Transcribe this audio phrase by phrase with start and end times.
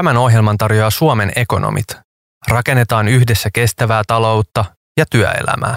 [0.00, 1.86] Tämän ohjelman tarjoaa Suomen ekonomit.
[2.48, 4.64] Rakennetaan yhdessä kestävää taloutta
[4.98, 5.76] ja työelämää.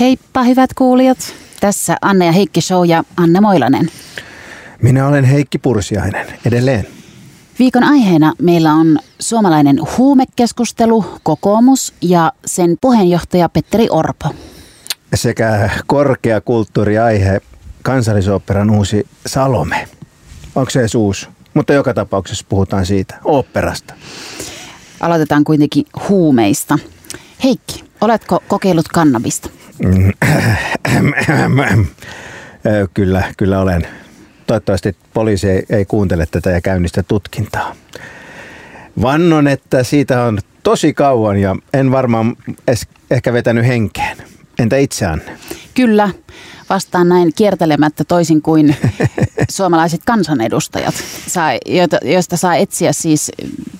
[0.00, 1.18] Heippa hyvät kuulijat.
[1.60, 3.90] Tässä Anne ja Heikki Show ja Anne Moilanen.
[4.82, 6.86] Minä olen Heikki Pursiainen edelleen.
[7.58, 14.34] Viikon aiheena meillä on suomalainen huumekeskustelu, kokoomus ja sen puheenjohtaja Petteri Orpo.
[15.14, 17.40] Sekä korkeakulttuuriaihe
[17.82, 19.88] kansallisoopperan uusi Salome.
[20.54, 21.28] Onko se uusi?
[21.54, 23.94] Mutta joka tapauksessa puhutaan siitä, oopperasta.
[25.00, 26.78] Aloitetaan kuitenkin huumeista.
[27.44, 29.50] Heikki, oletko kokeillut kannabista?
[32.94, 33.86] kyllä, kyllä olen.
[34.46, 37.74] Toivottavasti poliisi ei, ei kuuntele tätä ja käynnistä tutkintaa.
[39.02, 42.36] Vannon, että siitä on tosi kauan ja en varmaan
[42.68, 44.16] es, ehkä vetänyt henkeen.
[44.58, 45.38] Entä itse Anne?
[45.74, 46.10] Kyllä,
[46.70, 48.76] vastaan näin kiertelemättä toisin kuin
[49.50, 50.94] suomalaiset kansanedustajat,
[51.66, 53.30] joita, joista saa etsiä siis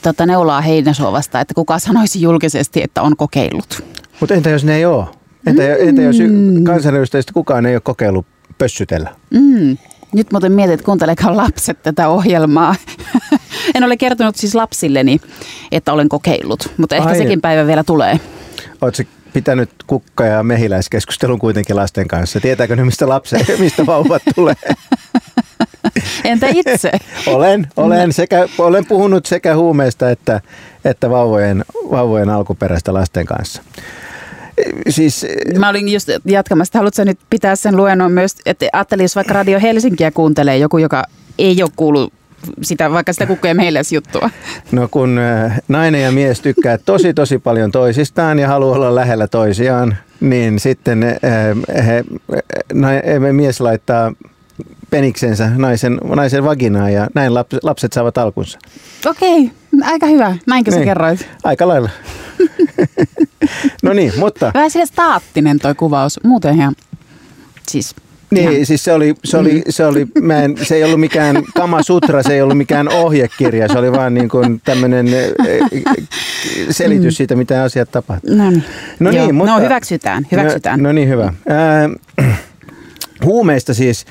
[0.03, 3.85] tota, neulaa heinäsuovasta, että kuka sanoisi julkisesti, että on kokeillut.
[4.21, 5.07] Mutta entä jos ne ei ole?
[5.47, 5.89] Entä, mm.
[5.89, 6.17] entä jos
[6.65, 8.27] kansanedustajista kukaan ei ole kokeillut
[8.59, 9.11] pössytellä?
[9.31, 9.77] Mm.
[10.15, 12.75] Nyt muuten mietin, että kuuntelekaan lapset tätä ohjelmaa.
[13.75, 15.21] en ole kertonut siis lapsilleni,
[15.73, 17.17] että olen kokeillut, mutta ehkä Ai.
[17.17, 18.21] sekin päivä vielä tulee.
[18.81, 22.41] Oletko pitänyt kukka- ja mehiläiskeskustelun kuitenkin lasten kanssa?
[22.41, 24.55] Tietääkö ne, mistä lapset, mistä vauvat tulee?
[26.25, 26.93] Entä itse?
[27.27, 30.41] olen, olen, sekä, olen puhunut sekä huumeista että,
[30.85, 33.63] että vauvojen, vauvojen alkuperäistä lasten kanssa.
[34.89, 35.27] Siis,
[35.59, 39.61] Mä olin just jatkamassa, haluatko nyt pitää sen luennon myös, että ajattelin, jos vaikka Radio
[39.61, 41.05] Helsinkiä kuuntelee joku, joka
[41.39, 42.13] ei ole kuullut
[42.63, 43.57] sitä, vaikka sitä kukkujen
[43.93, 44.31] juttua?
[44.73, 49.29] No kun äh, nainen ja mies tykkää tosi tosi paljon toisistaan ja haluaa olla lähellä
[49.29, 51.15] toisiaan, niin sitten äh,
[51.87, 52.05] he,
[53.21, 54.13] he, mies laittaa
[54.91, 58.59] peniksensä naisen, naisen vaginaan ja näin lapset saavat alkunsa.
[59.07, 59.51] Okei,
[59.83, 60.37] aika hyvä.
[60.47, 60.81] Näinkö niin.
[60.81, 61.29] sä kerroit?
[61.45, 61.91] Aika lailla.
[63.83, 64.51] no niin, mutta...
[64.55, 66.21] Vähän sille staattinen toi kuvaus.
[66.25, 66.75] Muuten ihan
[67.69, 67.95] siis
[68.33, 71.83] niin, siis se oli, se, oli, se, oli, mä en, se ei ollut mikään Kama
[71.83, 75.07] Sutra, se ei ollut mikään ohjekirja, se oli vaan niin kuin tämmöinen
[76.71, 78.35] selitys siitä, mitä asiat tapahtuu.
[78.35, 78.65] No niin,
[79.01, 80.83] no, niin, mutta, no hyväksytään, hyväksytään.
[80.83, 81.33] No, no niin, hyvä.
[82.25, 82.39] Äh,
[83.25, 84.07] Huumeista siis.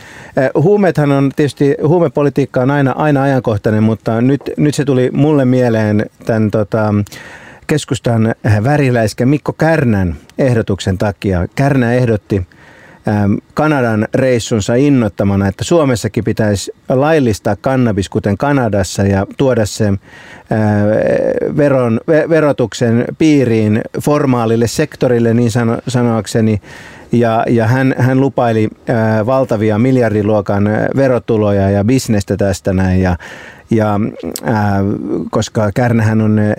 [0.56, 6.06] Huumeethan on tietysti, huumepolitiikka on aina, aina ajankohtainen, mutta nyt, nyt se tuli mulle mieleen
[6.26, 6.94] tämän tota,
[7.68, 11.48] keskustan väriläiskä Mikko Kärnän ehdotuksen takia.
[11.56, 12.46] Kärnä ehdotti
[13.54, 19.94] Kanadan reissunsa innottamana, että Suomessakin pitäisi laillistaa kannabis kuten Kanadassa ja tuoda se
[21.58, 26.62] veron, verotuksen piiriin formaalille sektorille niin sano, sanoakseni
[27.12, 33.18] ja, ja hän, hän lupaili ää, valtavia miljardiluokan verotuloja ja bisnestä tästä näin ja,
[33.72, 34.00] ja
[34.44, 34.80] ää,
[35.32, 36.54] koska Kärnähän on ää,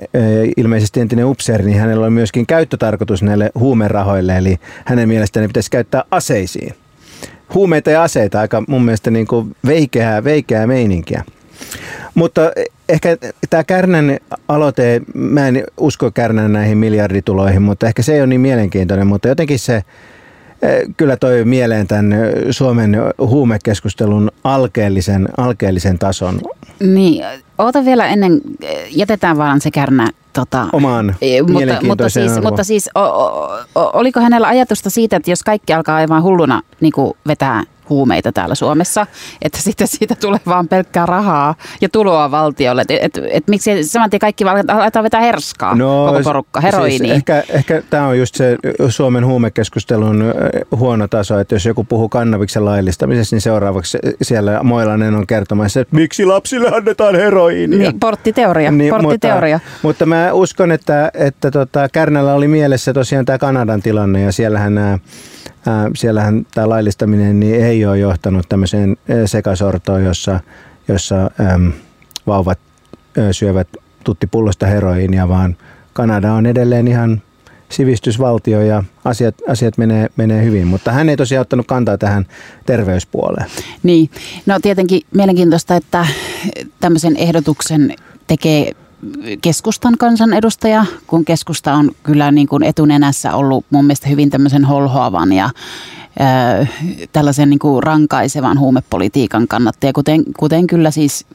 [0.56, 5.70] ilmeisesti entinen upseeri, niin hänellä on myöskin käyttötarkoitus näille huumerahoille, eli hänen mielestään ne pitäisi
[5.70, 6.74] käyttää aseisiin.
[7.54, 11.24] Huumeita ja aseita, aika mun mielestä niin kuin veikeää, veikeää meininkiä.
[12.14, 12.52] Mutta
[12.88, 13.16] ehkä
[13.50, 18.40] tämä Kärnän aloite, mä en usko Kärnän näihin miljardituloihin, mutta ehkä se ei ole niin
[18.40, 19.82] mielenkiintoinen, mutta jotenkin se
[20.96, 22.14] kyllä toi mieleen tämän
[22.50, 26.40] Suomen huumekeskustelun alkeellisen, alkeellisen tason.
[26.80, 27.24] Niin,
[27.58, 28.40] oota vielä ennen,
[28.90, 31.16] jätetään vaan se kärnä Tota, Omaan
[31.52, 35.96] mutta, mutta siis, mutta siis o, o, oliko hänellä ajatusta siitä, että jos kaikki alkaa
[35.96, 36.92] aivan hulluna niin
[37.26, 39.06] vetää huumeita täällä Suomessa,
[39.42, 42.82] että sitten siitä tulee vaan pelkkää rahaa ja tuloa valtiolle.
[42.82, 46.98] Että et, et, miksi saman tien kaikki aletaan vetää herskaa, no, koko porukka, heroini.
[46.98, 48.56] Siis ehkä, ehkä tämä on just se
[48.88, 50.24] Suomen huumekeskustelun
[50.76, 55.96] huono taso, että jos joku puhuu kannabiksen laillistamisesta, niin seuraavaksi siellä Moilanen on kertomassa, että
[55.96, 57.78] miksi lapsille annetaan heroiinia.
[57.78, 59.60] Niin, porttiteoria, niin, porttiteoria.
[59.64, 64.32] Mutta, mutta mä uskon, että, että tota, Kärnällä oli mielessä tosiaan tämä Kanadan tilanne ja
[64.32, 64.98] siellähän nämä
[65.94, 68.96] siellähän tämä laillistaminen niin ei ole johtanut tämmöiseen
[69.26, 70.40] sekasortoon, jossa,
[70.88, 71.72] jossa äm,
[72.26, 72.58] vauvat
[73.18, 73.68] ä, syövät
[74.04, 75.56] tuttipullosta heroiinia, vaan
[75.92, 77.22] Kanada on edelleen ihan
[77.68, 82.26] sivistysvaltio ja asiat, asiat menee, menee hyvin, mutta hän ei tosiaan ottanut kantaa tähän
[82.66, 83.46] terveyspuoleen.
[83.82, 84.10] Niin,
[84.46, 86.06] no tietenkin mielenkiintoista, että
[86.80, 87.94] tämmöisen ehdotuksen
[88.26, 88.72] tekee
[89.40, 95.32] keskustan kansanedustaja, kun keskusta on kyllä niin kuin etunenässä ollut mun mielestä hyvin tämmöisen holhoavan
[95.32, 95.50] ja
[97.12, 101.26] tällaisen niin kuin rankaisevan huumepolitiikan kannattaja, kuten, kuten kyllä siis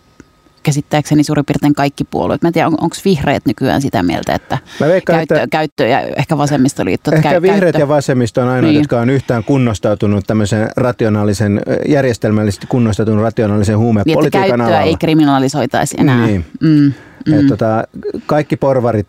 [0.67, 2.41] käsittääkseni suurin piirtein kaikki puolueet.
[2.41, 6.01] Mä en tiedä, on, onko vihreät nykyään sitä mieltä, että, veikkaan, käyttö, että käyttö ja
[6.01, 7.11] ehkä vasemmistoliitto.
[7.11, 7.79] Ehkä käy, vihreät käyttö.
[7.79, 8.79] ja vasemmisto on ainoa, niin.
[8.79, 14.81] jotka on yhtään kunnostautunut tämmöisen rationaalisen, järjestelmällisesti kunnostautunut rationaalisen huumepolitiikan niin, alalla.
[14.81, 16.27] ei kriminalisoitaisi enää.
[16.27, 16.45] Niin.
[16.61, 16.93] Mm.
[17.27, 17.39] Mm.
[17.39, 17.83] Et tota,
[18.25, 19.07] kaikki porvarit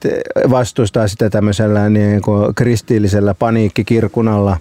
[0.50, 4.56] vastustaa sitä tämmöisellä niin kuin kristillisellä paniikkikirkunalla.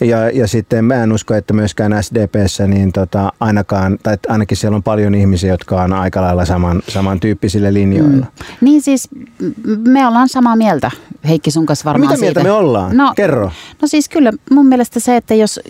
[0.00, 4.76] Ja, ja sitten mä en usko, että myöskään SDPssä niin tota, ainakaan, tai ainakin siellä
[4.76, 8.26] on paljon ihmisiä, jotka on aika lailla saman, samantyyppisillä linjoilla.
[8.26, 8.44] Mm.
[8.60, 9.08] Niin siis
[9.88, 10.90] me ollaan samaa mieltä,
[11.28, 12.48] Heikki sun kanssa varmaan no mitä mieltä siitä.
[12.48, 12.96] me ollaan?
[12.96, 13.50] No, Kerro.
[13.82, 15.60] No siis kyllä mun mielestä se, että jos,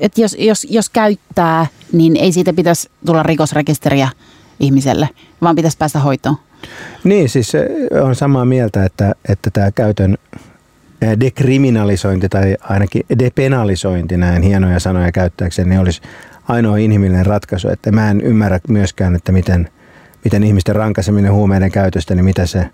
[0.00, 4.08] että jos, jos, jos käyttää, niin ei siitä pitäisi tulla rikosrekisteriä
[4.60, 5.08] ihmiselle,
[5.42, 6.36] vaan pitäisi päästä hoitoon.
[7.04, 7.52] Niin, siis
[8.02, 10.18] on samaa mieltä, että, että tämä käytön
[11.20, 16.02] dekriminalisointi tai ainakin depenalisointi, näin hienoja sanoja käyttääkseni, niin olisi
[16.48, 17.68] ainoa inhimillinen ratkaisu.
[17.68, 19.68] Että mä en ymmärrä myöskään, että miten,
[20.24, 22.70] miten ihmisten rankaiseminen huumeiden käytöstä, niin mitä se,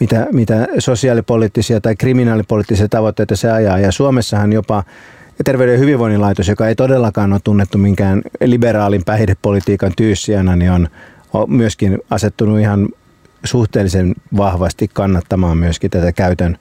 [0.00, 3.78] mitä, mitä sosiaalipoliittisia tai kriminaalipoliittisia tavoitteita se ajaa.
[3.78, 4.84] Ja Suomessahan jopa
[5.44, 10.88] Terveyden ja hyvinvoinnin laitos, joka ei todellakaan ole tunnettu minkään liberaalin päihdepolitiikan tyyssijänä, niin on,
[11.32, 12.88] on myöskin asettunut ihan
[13.44, 16.58] suhteellisen vahvasti kannattamaan myöskin tätä käytön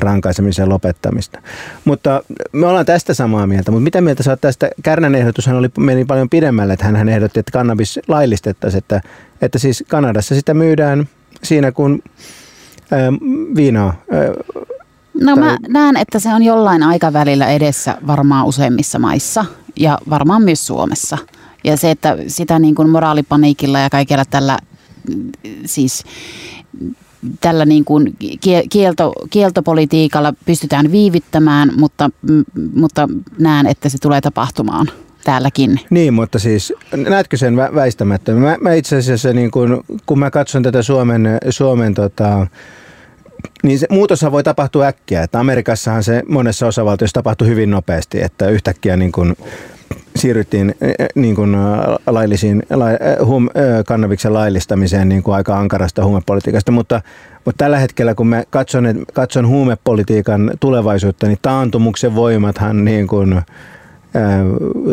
[0.00, 1.42] rankaisemisen lopettamista.
[1.84, 2.22] Mutta
[2.52, 4.70] me ollaan tästä samaa mieltä, mutta mitä mieltä sä oot tästä?
[4.82, 9.00] Kärnän ehdotushan oli, meni paljon pidemmälle, että hän ehdotti, että kannabis laillistettaisiin, että,
[9.42, 11.08] että siis Kanadassa sitä myydään
[11.42, 12.02] siinä kun
[12.90, 13.12] ää,
[13.56, 14.20] viinaa ää,
[15.20, 15.44] No tai...
[15.44, 19.44] mä näen, että se on jollain aikavälillä edessä varmaan useimmissa maissa
[19.76, 21.18] ja varmaan myös Suomessa.
[21.64, 24.58] Ja se, että sitä niin kuin moraalipaniikilla ja kaikella tällä
[25.64, 26.04] siis
[27.40, 28.16] tällä niin kuin
[28.70, 32.10] kielto, kieltopolitiikalla pystytään viivyttämään, mutta,
[32.74, 33.08] mutta
[33.38, 34.90] näen, että se tulee tapahtumaan
[35.24, 35.80] täälläkin.
[35.90, 38.32] Niin, mutta siis näetkö sen väistämättä?
[38.32, 42.46] Mä, mä itse asiassa, niin kun, kun mä katson tätä Suomen, Suomen tota,
[43.62, 45.22] niin se muutoshan voi tapahtua äkkiä.
[45.22, 49.36] Että Amerikassahan se monessa osavaltiossa tapahtui hyvin nopeasti, että yhtäkkiä niin kuin
[50.20, 51.60] siirryttiin eh, eh, niin kuin äh,
[52.06, 52.86] laillisiin, la,
[53.26, 53.48] hum,
[53.86, 57.02] kannabiksen laillistamiseen niin kuin aika ankarasta huumepolitiikasta, mutta,
[57.44, 63.42] mutta tällä hetkellä kun mä katson, katson huumepolitiikan tulevaisuutta, niin taantumuksen voimathan niin kuin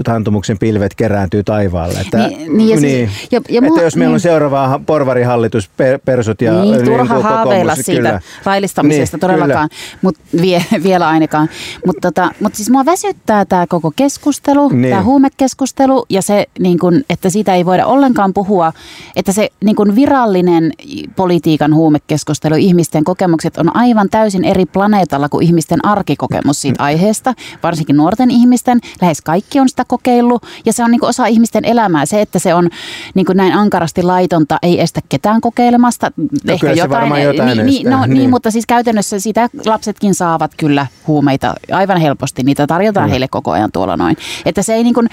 [0.03, 1.99] taantumuksen pilvet kerääntyy taivaalle.
[1.99, 4.79] Että, niin, niin, ja siis, niin, ja, ja että mua, jos meillä niin, on seuraava
[4.85, 8.21] porvarihallitus, per, persut ja niin, turha niin, haaveilla siitä kyllä.
[8.45, 9.69] laillistamisesta niin, todellakaan,
[10.01, 11.49] mutta vie, vielä ainakaan.
[11.85, 14.89] Mutta tota, mut siis mua väsyttää tämä koko keskustelu, niin.
[14.89, 18.73] tämä huumekeskustelu ja se, niin kun, että siitä ei voida ollenkaan puhua,
[19.15, 20.71] että se niin kun virallinen
[21.15, 27.97] politiikan huumekeskustelu, ihmisten kokemukset on aivan täysin eri planeetalla kuin ihmisten arkikokemus siitä aiheesta, varsinkin
[27.97, 32.05] nuorten ihmisten, lähes kaikki on sitä kokeillut ja se on niin osa ihmisten elämää.
[32.05, 32.69] Se, että se on
[33.13, 36.11] niin näin ankarasti laitonta, ei estä ketään kokeilemasta.
[36.17, 38.13] No, Ehkä jotain, jotain niin, niin, no, niin.
[38.13, 42.43] niin, mutta siis käytännössä sitä lapsetkin saavat kyllä huumeita aivan helposti.
[42.43, 43.09] Niitä tarjotaan mm.
[43.09, 44.17] heille koko ajan tuolla noin.
[44.45, 45.09] Että se ei niin kuin,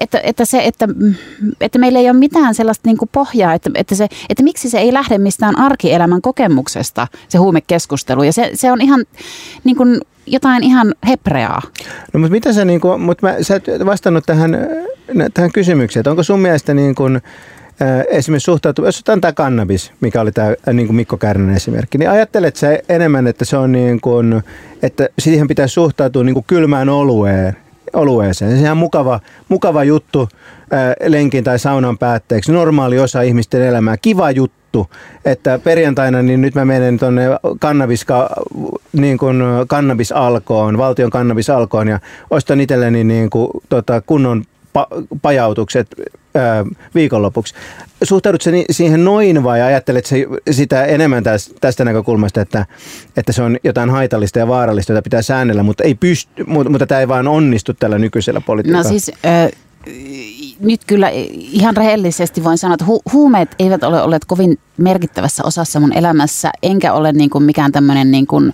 [0.00, 0.88] että, että, se, että,
[1.60, 4.78] että meillä ei ole mitään sellaista niin kuin pohjaa, että, että, se, että miksi se
[4.78, 8.22] ei lähde mistään arkielämän kokemuksesta, se huumekeskustelu.
[8.22, 9.04] Ja se, se on ihan
[9.64, 10.00] niin kuin
[10.32, 11.62] jotain ihan hepreaa.
[12.12, 14.58] No mutta mitä sä, niin kuin, mutta mä, sä et vastannut tähän,
[15.34, 19.92] tähän kysymykseen, että onko sun mielestä niin kuin, äh, esimerkiksi suhtautuu, jos otetaan tämä kannabis,
[20.00, 23.72] mikä oli tämä niin kuin Mikko Kärnän esimerkki, niin ajattelet sä enemmän, että se on
[23.72, 24.42] niin kuin,
[24.82, 27.56] että siihen pitäisi suhtautua niin kuin kylmään olueen,
[27.92, 28.50] olueeseen.
[28.50, 30.28] Se on ihan mukava, mukava juttu
[30.72, 36.40] äh, lenkin tai saunan päätteeksi, normaali osa ihmisten elämää, kiva juttu juttu, että perjantaina niin
[36.40, 37.22] nyt mä menen tuonne
[37.60, 38.30] kannabiska,
[38.92, 42.00] niin kuin kannabisalkoon, valtion kannabisalkoon ja
[42.30, 44.44] ostan itselleni niin kuin, tota, kunnon
[44.78, 45.86] pa- pajautukset
[46.34, 46.64] ää,
[46.94, 47.54] viikonlopuksi.
[48.02, 52.66] Suhtaudutko siihen noin vai ajattelet se sitä enemmän tästä, tästä näkökulmasta, että,
[53.16, 56.86] että se on jotain haitallista ja vaarallista, jota pitää säännellä, mutta, ei pysty, mutta, mutta
[56.86, 58.82] tämä ei vaan onnistu tällä nykyisellä politiikalla?
[58.82, 59.10] No siis...
[59.26, 59.50] Äh
[60.60, 65.80] nyt kyllä ihan rehellisesti voin sanoa, että hu- huumeet eivät ole olleet kovin merkittävässä osassa
[65.80, 68.52] mun elämässä, enkä ole niin kuin mikään tämmöinen niin kuin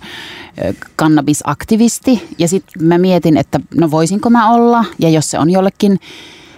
[0.95, 2.27] kannabisaktivisti.
[2.37, 5.99] Ja sitten mä mietin, että no voisinko mä olla, ja jos se on jollekin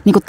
[0.06, 0.24] niin kuin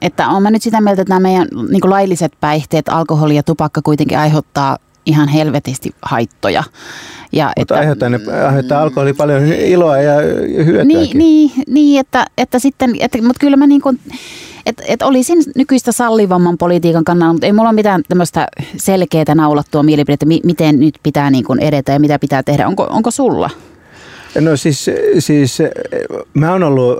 [0.00, 3.42] että olen mä nyt sitä mieltä, että nämä meidän niin kuin lailliset päihteet, alkoholi ja
[3.42, 6.64] tupakka kuitenkin aiheuttaa ihan helvetisti haittoja.
[7.32, 10.14] Ja Mutta että, aiheuttaa, ne, aiheuttaa alkoholi paljon iloa ja
[10.64, 10.84] hyötyä.
[10.84, 14.00] Niin, niin, niin että, että sitten, että, mutta kyllä mä niin kuin,
[14.66, 19.82] että et olisin nykyistä sallivamman politiikan kannalla, mutta ei mulla ole mitään tämmöistä selkeää naulattua
[19.82, 22.68] mielipidettä, miten nyt pitää niin kuin edetä ja mitä pitää tehdä.
[22.68, 23.50] Onko, onko sulla?
[24.40, 25.58] No siis, siis
[26.34, 26.98] mä oon ollut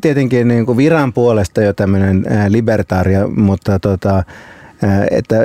[0.00, 4.24] tietenkin niin kuin viran puolesta jo tämmöinen libertaaria, mutta tota,
[5.10, 5.36] että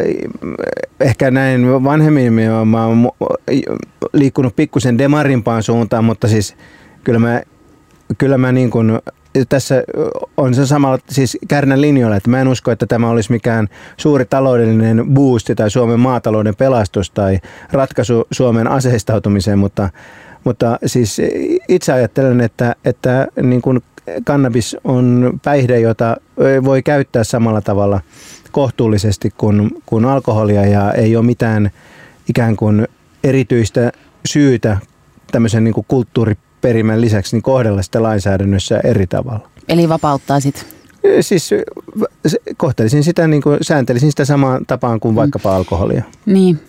[1.00, 2.34] ehkä näin vanhemmin
[2.66, 3.12] mä oon
[4.13, 6.56] liikkunut pikkusen demarimpaan suuntaan, mutta siis
[7.04, 7.42] kyllä mä,
[8.18, 9.00] kyllä mä niin kuin
[9.50, 9.84] tässä
[10.38, 14.25] on se samalla siis kärnän linjoilla, että mä en usko, että tämä olisi mikään suuri
[14.25, 17.40] taloudellinen boosti tai Suomen maatalouden pelastus tai
[17.72, 19.90] ratkaisu Suomen aseistautumiseen, mutta,
[20.44, 21.22] mutta siis
[21.68, 23.84] itse ajattelen, että, että niin kuin
[24.24, 26.18] kannabis on päihde, jota
[26.64, 28.02] voi käyttää samalla tavalla
[28.52, 31.72] kohtuullisesti kuin, kuin alkoholia ja ei ole mitään
[32.30, 32.88] ikään kuin
[33.24, 33.92] erityistä
[34.26, 34.78] syytä
[35.32, 39.50] tämmöisen niin kuin kulttuuriperimän lisäksi niin kohdella sitä lainsäädännössä eri tavalla.
[39.70, 40.83] Eli vapauttaisit?
[41.22, 41.50] Siis
[42.57, 45.55] kohtelisin sitä, niin kuin, sääntelisin sitä samaan tapaan kuin vaikkapa mm.
[45.55, 46.03] alkoholia.
[46.25, 46.60] Niin.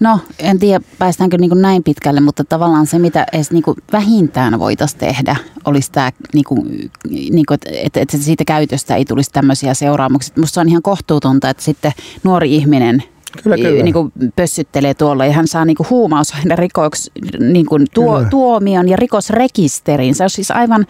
[0.00, 4.58] No, en tiedä päästäänkö niin kuin näin pitkälle, mutta tavallaan se, mitä edes niin vähintään
[4.58, 9.74] voitaisiin tehdä, olisi tämä, niin kuin, niin kuin, että, että siitä käytöstä ei tulisi tämmöisiä
[9.74, 10.34] seuraamuksia.
[10.36, 11.92] Minusta on ihan kohtuutonta, että sitten
[12.24, 13.02] nuori ihminen–
[13.42, 13.82] kyllä, kyllä.
[13.82, 17.10] Niin kuin pössyttelee tuolla ja hän saa niin kuin huumausaine rikoks,
[17.40, 20.14] niin kuin tuo, tuomion ja rikosrekisterin.
[20.14, 20.86] Se on siis aivan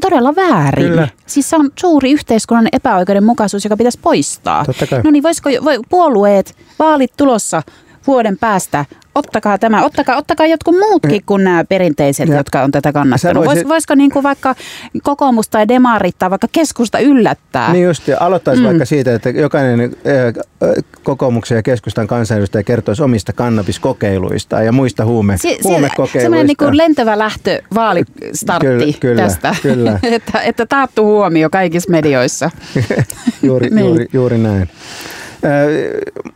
[0.00, 0.88] todella väärin.
[0.88, 1.08] Kyllä.
[1.26, 4.64] Siis se on suuri yhteiskunnan epäoikeudenmukaisuus, joka pitäisi poistaa.
[5.04, 7.62] No niin, voisiko voi, puolueet, vaalit tulossa
[8.06, 12.36] vuoden päästä, ottakaa tämä, ottakaa, ottakaa jotkut muutkin kuin nämä perinteiset, ja.
[12.36, 13.44] jotka on tätä kannattanut.
[13.44, 13.64] Voisit...
[13.64, 14.54] Vois, voisiko niin kuin vaikka
[15.02, 17.72] kokoomus tai demarit tai vaikka keskusta yllättää?
[17.72, 18.66] Niin just, ja aloittaisi mm.
[18.66, 25.38] vaikka siitä, että jokainen äh, kokoomuksen ja keskustan kansanedustaja kertoisi omista kannabiskokeiluista ja muista huume,
[25.38, 26.20] si- huumekokeiluista.
[26.20, 29.98] Semmoinen niin kuin lentävä lähtö vaalistartti kyllä, kyllä, tästä, kyllä.
[30.02, 32.50] että, että taattu huomio kaikissa medioissa.
[33.42, 33.86] juuri, niin.
[33.86, 34.68] juuri, juuri näin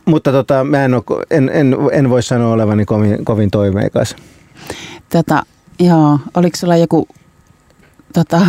[0.05, 4.15] mutta tota, mä en, ole, en, en, en voi sanoa olevani kovin, kovin toimeikas.
[5.09, 5.43] Tota,
[5.79, 7.07] joo, oliko sulla joku,
[8.13, 8.41] tota,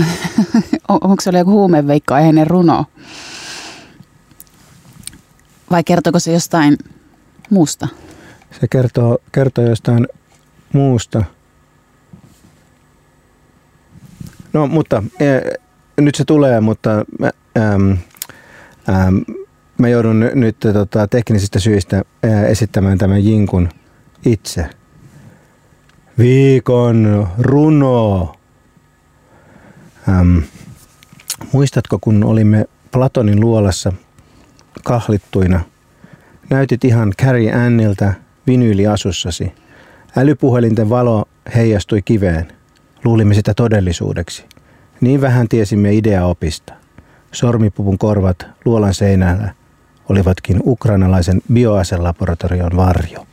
[0.88, 2.84] onko sulla joku huumeveikko aiheinen runo?
[5.70, 6.76] Vai kertooko se jostain
[7.50, 7.88] muusta?
[8.60, 10.08] Se kertoo, kertoo jostain
[10.72, 11.24] muusta.
[14.52, 15.26] No, mutta e,
[16.00, 17.04] nyt se tulee, mutta
[17.56, 17.90] ähm,
[18.88, 19.16] ähm,
[19.78, 22.02] mä joudun nyt tota, teknisistä syistä
[22.49, 23.68] esittämään tämän jinkun
[24.26, 24.66] itse.
[26.18, 28.35] Viikon runo.
[30.08, 30.38] Ähm,
[31.52, 33.92] muistatko, kun olimme Platonin luolassa
[34.85, 35.61] kahlittuina?
[36.50, 38.12] Näytit ihan Carrie Annilta
[38.47, 39.52] vinyyliasussasi.
[40.16, 42.49] Älypuhelinten valo heijastui kiveen.
[43.04, 44.44] Luulimme sitä todellisuudeksi.
[45.00, 46.73] Niin vähän tiesimme ideaopista.
[47.32, 49.57] Sormipuvun korvat luolan seinällä
[50.08, 53.26] olivatkin ukrainalaisen bioaselaboratorion varjo.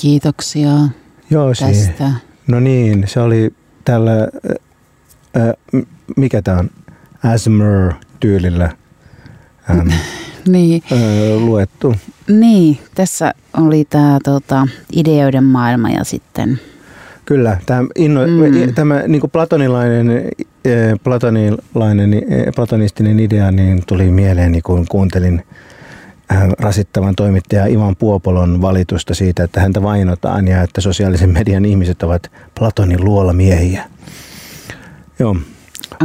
[0.00, 0.70] Kiitoksia
[1.30, 1.72] Joo, tästä.
[1.72, 2.14] Siihen.
[2.46, 4.28] No niin, se oli tällä,
[5.36, 5.82] äh,
[6.16, 6.70] mikä tämä on,
[7.24, 8.70] Asmer-tyylillä
[9.70, 9.88] ähm,
[10.46, 10.82] niin.
[10.92, 10.98] äh,
[11.40, 11.94] luettu.
[12.28, 16.60] Niin, tässä oli tämä tota, ideoiden maailma ja sitten
[17.28, 18.74] Kyllä, tämä, inno, mm.
[18.74, 20.28] tämä niin platonilainen,
[21.04, 22.22] platonilainen,
[22.54, 25.42] platonistinen idea niin tuli mieleen, kun kuuntelin
[26.32, 32.02] äh, rasittavan toimittaja Ivan Puopolon valitusta siitä, että häntä vainotaan ja että sosiaalisen median ihmiset
[32.02, 33.84] ovat Platonin luola miehiä.
[35.18, 35.36] Joo.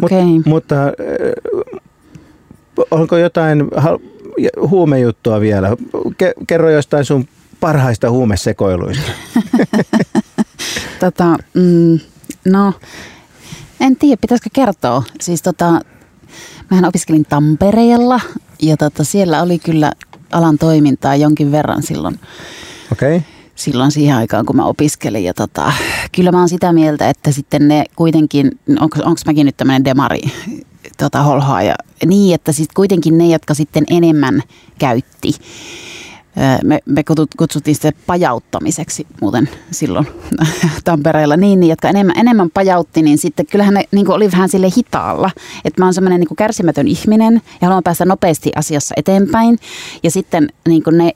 [0.03, 0.24] Okay.
[0.24, 1.84] Mut, mutta äh,
[2.91, 3.70] onko jotain
[4.70, 5.77] huumejuttua vielä?
[6.48, 7.27] Kerro jostain sun
[7.60, 9.12] parhaista huumesekoiluista.
[11.00, 12.00] tota, mm,
[12.46, 12.74] no,
[13.84, 15.04] en tiedä, pitäisikö kertoa.
[15.22, 15.82] Siis tota,
[16.72, 18.22] mähän opiskelin Tampereella
[18.62, 19.92] ja tota, siellä oli kyllä
[20.32, 22.20] alan toimintaa jonkin verran silloin.
[22.92, 23.18] Okei.
[23.18, 25.24] Okay silloin siihen aikaan, kun mä opiskelin.
[25.24, 25.74] Ja tota,
[26.12, 30.22] kyllä mä oon sitä mieltä, että sitten ne kuitenkin, onko, mäkin nyt tämmöinen demari
[30.98, 31.75] tota, holhaaja,
[32.06, 34.42] niin että sitten kuitenkin ne, jotka sitten enemmän
[34.80, 35.34] käytti,
[36.63, 37.04] me, me
[37.38, 40.08] kutsuttiin sitä pajauttamiseksi muuten silloin
[40.84, 44.68] Tampereella, niin, niin jotka enemmän, enemmän pajautti, niin sitten kyllähän ne niin oli vähän sille
[44.78, 45.32] hitaalla.
[45.66, 49.60] Että mä oon semmoinen niin kärsimätön ihminen ja haluan päästä nopeasti asiassa eteenpäin.
[50.04, 51.12] Ja sitten niin ne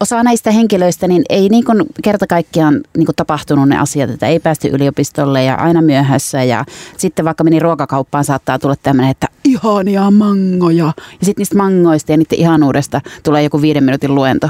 [0.00, 4.26] osa näistä henkilöistä niin ei niin kuin kerta kaikkiaan niin kuin tapahtunut ne asiat, että
[4.26, 6.44] ei päästy yliopistolle ja aina myöhässä.
[6.44, 6.64] Ja
[6.96, 10.92] sitten vaikka meni ruokakauppaan saattaa tulla tämmöinen, että ihania mangoja.
[11.20, 14.48] Ja sitten niistä mangoista ja niiden ihanuudesta tulee joku viiden minuutin luento.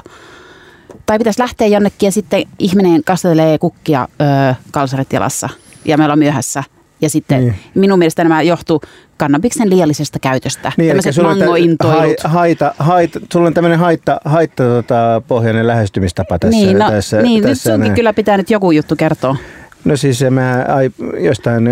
[1.06, 5.49] Tai pitäisi lähteä jonnekin ja sitten ihminen kastatelee kukkia öö, kalsarit jalassa.
[5.85, 6.64] Ja me ollaan myöhässä
[7.01, 7.55] ja sitten niin.
[7.75, 8.81] minun mielestä nämä johtuu
[9.17, 10.73] kannabiksen liiallisesta käytöstä.
[10.77, 12.17] Niin, Tämmöiset mangointoilut.
[12.25, 16.57] Haita, haita, sulla on tämmöinen haitta, haitta tota, pohjainen lähestymistapa tässä.
[16.57, 19.37] Niin, no, tässä, niin tässä nyt sunkin kyllä pitää nyt joku juttu kertoa.
[19.85, 21.69] No siis mä ai, jostain,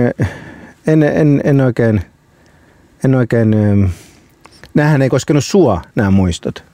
[0.87, 2.01] en, en, en oikein,
[3.05, 3.51] en oikein,
[4.75, 6.65] nämähän ei koskenut sua, nämä muistot.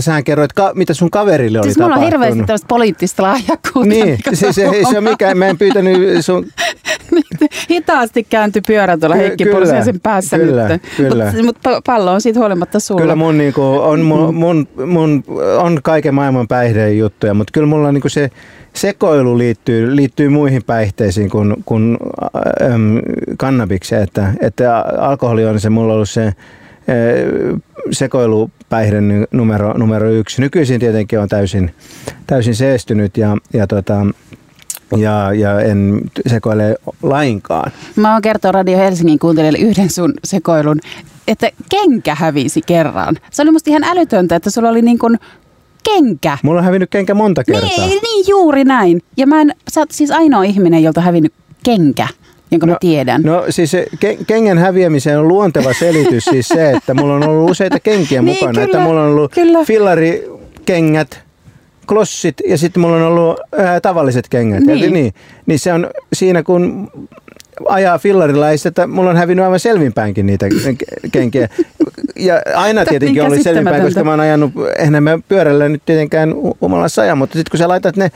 [0.00, 1.96] Sähän kerroit, ka, mitä sun kaverille oli siis tapahtunut.
[1.96, 3.88] mulla on hirveästi tällaista poliittista lahjakkuutta.
[3.88, 6.46] Niin, se, se, ei se ole mikään, mä en pyytänyt sun...
[7.70, 9.44] Hitaasti kääntyi pyörä tuolla Heikki
[9.84, 10.82] sen päässä kyllä, nyt.
[10.96, 11.24] Kyllä.
[11.24, 13.00] Mutta mut pallo on siitä huolimatta sulla.
[13.00, 15.24] Kyllä mun, niinku, on, mun, mun, mun,
[15.58, 18.30] on kaiken maailman päihdeen juttuja, mutta kyllä mulla niinku se
[18.74, 21.96] sekoilu liittyy, liittyy muihin päihteisiin kuin, kuin
[22.62, 22.98] ähm,
[23.36, 24.02] kannabikseen.
[24.02, 26.32] Että, että alkoholi on se mulla ollut se
[27.90, 28.98] sekoilupäihde
[29.30, 30.40] numero, numero yksi.
[30.40, 31.70] Nykyisin tietenkin on täysin,
[32.26, 34.06] täysin seestynyt ja, ja, tota,
[34.96, 37.72] ja, ja en sekoile lainkaan.
[37.96, 40.80] Mä oon kertoa Radio Helsingin kuuntelijoille yhden sun sekoilun,
[41.28, 43.16] että kenkä hävisi kerran.
[43.30, 45.18] Se oli musta ihan älytöntä, että sulla oli niin kuin
[45.84, 46.38] kenkä.
[46.42, 47.86] Mulla on hävinnyt kenkä monta kertaa.
[47.86, 49.02] Niin, niin juuri näin.
[49.16, 51.32] Ja mä en, sä oot siis ainoa ihminen, jolta on hävinnyt
[51.64, 52.08] kenkä
[52.52, 53.22] jonka no, mä tiedän.
[53.22, 53.72] No siis
[54.26, 58.52] kengän häviämiseen on luonteva selitys siis se, että mulla on ollut useita kenkiä niin, mukana.
[58.52, 59.64] Kyllä, että mulla on ollut kyllä.
[59.64, 61.20] fillarikengät,
[61.86, 64.60] klossit ja sitten mulla on ollut ää, tavalliset kengät.
[64.60, 64.78] Niin.
[64.78, 65.14] Eli niin,
[65.46, 66.90] niin se on siinä kun
[67.68, 70.46] ajaa fillarilla, ei sitä, mulla on hävinnyt aivan selvinpäinkin niitä
[71.12, 71.48] kenkiä.
[72.16, 77.02] Ja aina tietenkin oli selvinpäin, koska mä oon ajanut, eihän mä pyörällä nyt tietenkään humalassa
[77.02, 78.10] ajan, mutta sitten kun sä laitat ne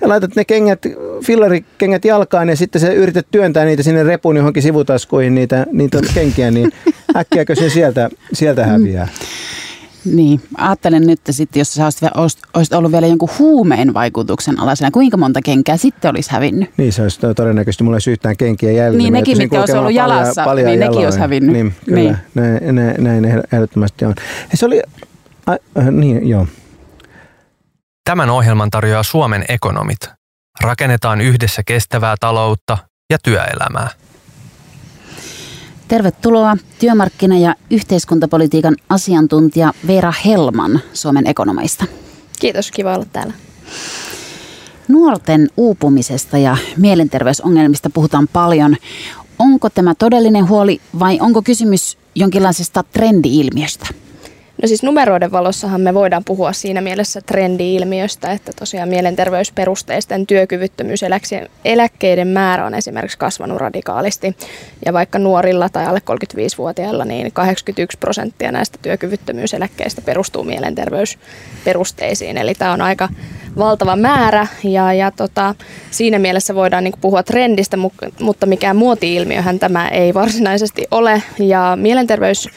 [0.00, 0.82] ja laitat ne kengät,
[1.26, 6.50] fillarikengät jalkaan ja sitten sä yrität työntää niitä sinne repun johonkin sivutaskuihin, niitä, niitä kenkiä,
[6.50, 6.72] niin
[7.16, 9.08] äkkiäkö se sieltä, sieltä häviää?
[10.04, 12.08] Niin, ajattelen nyt sitten, jos sä olisit,
[12.54, 16.70] olisit ollut vielä jonkun huumeen vaikutuksen alaisena, kuinka monta kenkää sitten olisi hävinnyt?
[16.76, 18.98] Niin, se olisi todennäköisesti, mulla olisi yhtään kenkiä jäljellä.
[18.98, 21.52] Niin, nekin, mitkä olisi ollut jalassa, paljon, niin nekin olisi hävinnyt.
[21.52, 22.16] Niin, kyllä, niin.
[22.34, 24.14] Näin, näin, näin ehdottomasti on.
[24.50, 24.82] Ja se oli,
[25.48, 26.46] äh, niin, joo.
[28.04, 30.10] Tämän ohjelman tarjoaa Suomen ekonomit.
[30.60, 32.78] Rakennetaan yhdessä kestävää taloutta
[33.10, 33.90] ja työelämää.
[35.88, 41.84] Tervetuloa työmarkkina- ja yhteiskuntapolitiikan asiantuntija Veera Helman Suomen ekonomeista.
[42.40, 43.32] Kiitos, kiva olla täällä.
[44.88, 48.76] Nuorten uupumisesta ja mielenterveysongelmista puhutaan paljon.
[49.38, 53.86] Onko tämä todellinen huoli vai onko kysymys jonkinlaisesta trendi-ilmiöstä?
[54.62, 62.66] No siis numeroiden valossahan me voidaan puhua siinä mielessä trendi-ilmiöstä, että tosiaan mielenterveysperusteisten työkyvyttömyyseläkkeiden määrä
[62.66, 64.36] on esimerkiksi kasvanut radikaalisti.
[64.86, 72.38] Ja vaikka nuorilla tai alle 35-vuotiailla, niin 81 prosenttia näistä työkyvyttömyyseläkkeistä perustuu mielenterveysperusteisiin.
[72.38, 73.08] Eli tämä on aika
[73.58, 75.54] valtava määrä ja, ja tota,
[75.90, 77.76] siinä mielessä voidaan niin puhua trendistä,
[78.20, 81.22] mutta mikään muoti-ilmiöhän tämä ei varsinaisesti ole.
[81.38, 82.48] Ja mielenterveys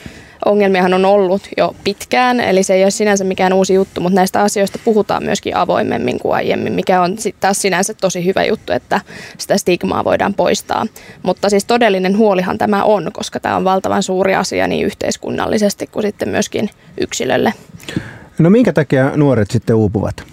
[0.46, 4.42] ongelmiahan on ollut jo pitkään, eli se ei ole sinänsä mikään uusi juttu, mutta näistä
[4.42, 9.02] asioista puhutaan myöskin avoimemmin kuin aiemmin, mikä on sitten taas sinänsä tosi hyvä juttu, että
[9.38, 10.86] sitä stigmaa voidaan poistaa.
[11.24, 16.04] Mutta siis todellinen huolihan tämä on, koska tämä on valtavan suuri asia niin yhteiskunnallisesti kuin
[16.04, 16.70] sitten myöskin
[17.02, 17.54] yksilölle.
[18.40, 20.24] No minkä takia nuoret sitten uupuvat?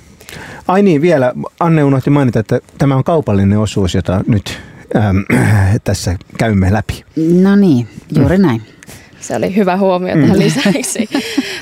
[0.68, 4.60] Ai niin, vielä Anne unohti mainita, että tämä on kaupallinen osuus, jota nyt
[4.96, 5.16] ähm,
[5.84, 7.04] tässä käymme läpi.
[7.42, 8.42] No niin, juuri mm.
[8.42, 8.62] näin.
[9.22, 10.38] Se oli hyvä huomio tähän mm.
[10.44, 11.08] lisäksi.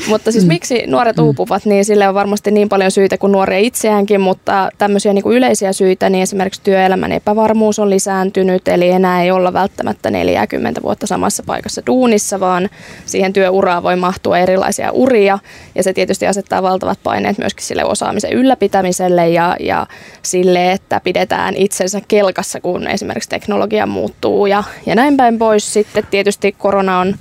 [0.08, 0.48] mutta siis mm.
[0.48, 1.22] miksi nuoret mm.
[1.22, 5.36] uupuvat, niin sille on varmasti niin paljon syitä kuin nuoria itseäänkin, mutta tämmöisiä niin kuin
[5.36, 11.06] yleisiä syitä, niin esimerkiksi työelämän epävarmuus on lisääntynyt, eli enää ei olla välttämättä 40 vuotta
[11.06, 12.68] samassa paikassa duunissa, vaan
[13.06, 15.38] siihen työuraan voi mahtua erilaisia uria,
[15.74, 19.86] ja se tietysti asettaa valtavat paineet myöskin sille osaamisen ylläpitämiselle ja, ja
[20.22, 25.72] sille, että pidetään itsensä kelkassa, kun esimerkiksi teknologia muuttuu ja, ja näin päin pois.
[25.72, 27.14] Sitten tietysti korona on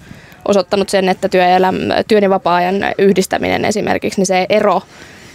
[0.50, 4.82] osoittanut sen, että työelämä, työn ja vapaa-ajan yhdistäminen esimerkiksi, niin se ero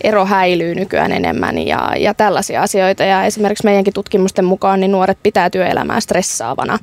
[0.04, 3.04] ero häilyy nykyään enemmän ja, ja tällaisia asioita.
[3.04, 6.78] Ja esimerkiksi meidänkin tutkimusten mukaan niin nuoret pitää työelämää stressaavana.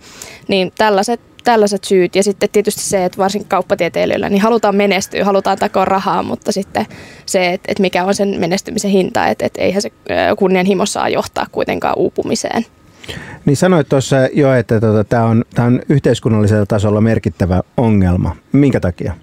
[0.47, 5.57] Niin tällaiset, tällaiset syyt ja sitten tietysti se, että varsinkin kauppatieteilijöillä niin halutaan menestyä, halutaan
[5.57, 6.85] takoa rahaa, mutta sitten
[7.25, 9.91] se, että, että mikä on sen menestymisen hinta, että, että eihän se
[10.37, 12.65] kunnianhimo saa johtaa kuitenkaan uupumiseen.
[13.45, 18.35] Niin sanoit tuossa jo, että tota, tämä on, on yhteiskunnallisella tasolla merkittävä ongelma.
[18.51, 19.13] Minkä takia?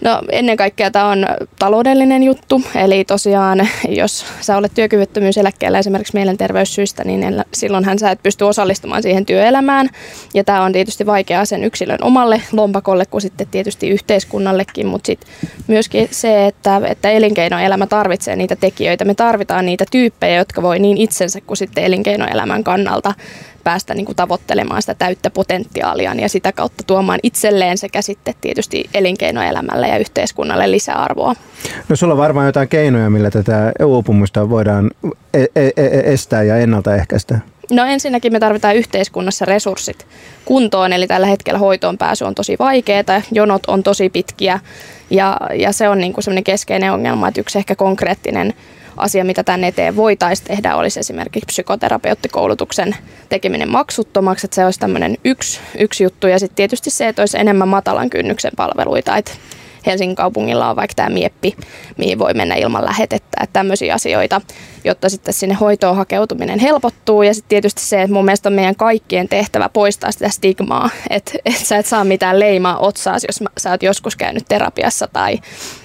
[0.00, 1.26] No ennen kaikkea tämä on
[1.58, 8.44] taloudellinen juttu, eli tosiaan jos sä olet työkyvyttömyyseläkkeellä esimerkiksi mielenterveyssyistä, niin silloinhan sä et pysty
[8.44, 9.88] osallistumaan siihen työelämään.
[10.34, 15.30] Ja tämä on tietysti vaikeaa sen yksilön omalle lompakolle kuin sitten tietysti yhteiskunnallekin, mutta sitten
[15.66, 19.04] myöskin se, että, että elinkeinoelämä tarvitsee niitä tekijöitä.
[19.04, 23.14] Me tarvitaan niitä tyyppejä, jotka voi niin itsensä kuin sitten elinkeinoelämän kannalta
[23.68, 28.90] päästä niin kuin tavoittelemaan sitä täyttä potentiaaliaan ja sitä kautta tuomaan itselleen sekä sitten tietysti
[28.94, 31.34] elinkeinoelämälle ja yhteiskunnalle lisäarvoa.
[31.88, 34.90] No sulla on varmaan jotain keinoja, millä tätä uupumusta voidaan
[35.34, 37.38] e- e- e- estää ja ennaltaehkäistä.
[37.70, 40.06] No ensinnäkin me tarvitaan yhteiskunnassa resurssit
[40.44, 44.60] kuntoon, eli tällä hetkellä hoitoon pääsy on tosi vaikeaa, jonot on tosi pitkiä
[45.10, 48.54] ja, ja se on niin kuin semmoinen keskeinen ongelma, että yksi ehkä konkreettinen
[48.98, 52.96] asia, mitä tänne eteen voitaisiin tehdä, olisi esimerkiksi psykoterapeuttikoulutuksen
[53.28, 56.26] tekeminen maksuttomaksi, että se olisi tämmöinen yksi, yksi juttu.
[56.26, 59.32] Ja sitten tietysti se, että olisi enemmän matalan kynnyksen palveluita, että
[59.88, 61.56] Helsingin kaupungilla on vaikka tämä mieppi,
[61.96, 64.40] mihin voi mennä ilman lähetettä, että tämmöisiä asioita,
[64.84, 67.22] jotta sitten sinne hoitoon hakeutuminen helpottuu.
[67.22, 71.32] Ja sitten tietysti se, että mun mielestä on meidän kaikkien tehtävä poistaa sitä stigmaa, että,
[71.44, 75.38] että sä et saa mitään leimaa otsaas, jos sä oot joskus käynyt terapiassa tai,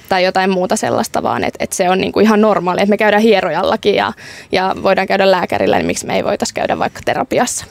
[0.10, 3.24] tai jotain muuta sellaista, vaan että, että se on niinku ihan normaali, että me käydään
[3.24, 4.13] hierojallakin ja,
[4.52, 7.66] ja voidaan käydä lääkärillä, niin miksi me ei voitaisiin käydä vaikka terapiassa.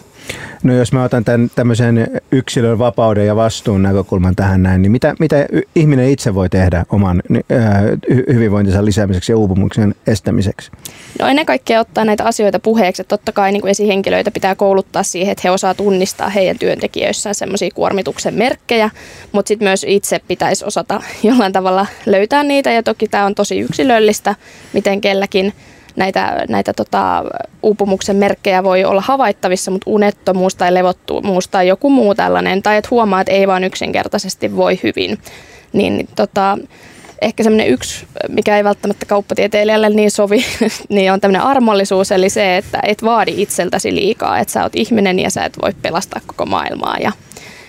[0.63, 5.15] No jos mä otan tämän tämmöisen yksilön vapauden ja vastuun näkökulman tähän näin, niin mitä,
[5.19, 7.83] mitä ihminen itse voi tehdä oman äh,
[8.33, 10.71] hyvinvointinsa lisäämiseksi ja uupumuksen estämiseksi?
[11.19, 13.03] No ennen kaikkea ottaa näitä asioita puheeksi.
[13.03, 17.35] Että totta kai niin kuin esihenkilöitä pitää kouluttaa siihen, että he osaa tunnistaa heidän työntekijöissään
[17.35, 18.91] semmoisia kuormituksen merkkejä,
[19.33, 23.59] mutta sitten myös itse pitäisi osata jollain tavalla löytää niitä ja toki tämä on tosi
[23.59, 24.35] yksilöllistä,
[24.73, 25.53] miten kelläkin
[25.97, 27.25] näitä, näitä tota,
[27.63, 32.89] uupumuksen merkkejä voi olla havaittavissa, mutta unettomuus tai levottomuus tai joku muu tällainen, tai että
[32.91, 35.19] huomaa, että ei vaan yksinkertaisesti voi hyvin,
[35.73, 36.59] niin tota,
[37.23, 40.45] ehkä semmoinen yksi, mikä ei välttämättä kauppatieteilijälle niin sovi,
[40.89, 45.19] niin on tämmöinen armollisuus, eli se, että et vaadi itseltäsi liikaa, että sä oot ihminen
[45.19, 47.13] ja sä et voi pelastaa koko maailmaa ja,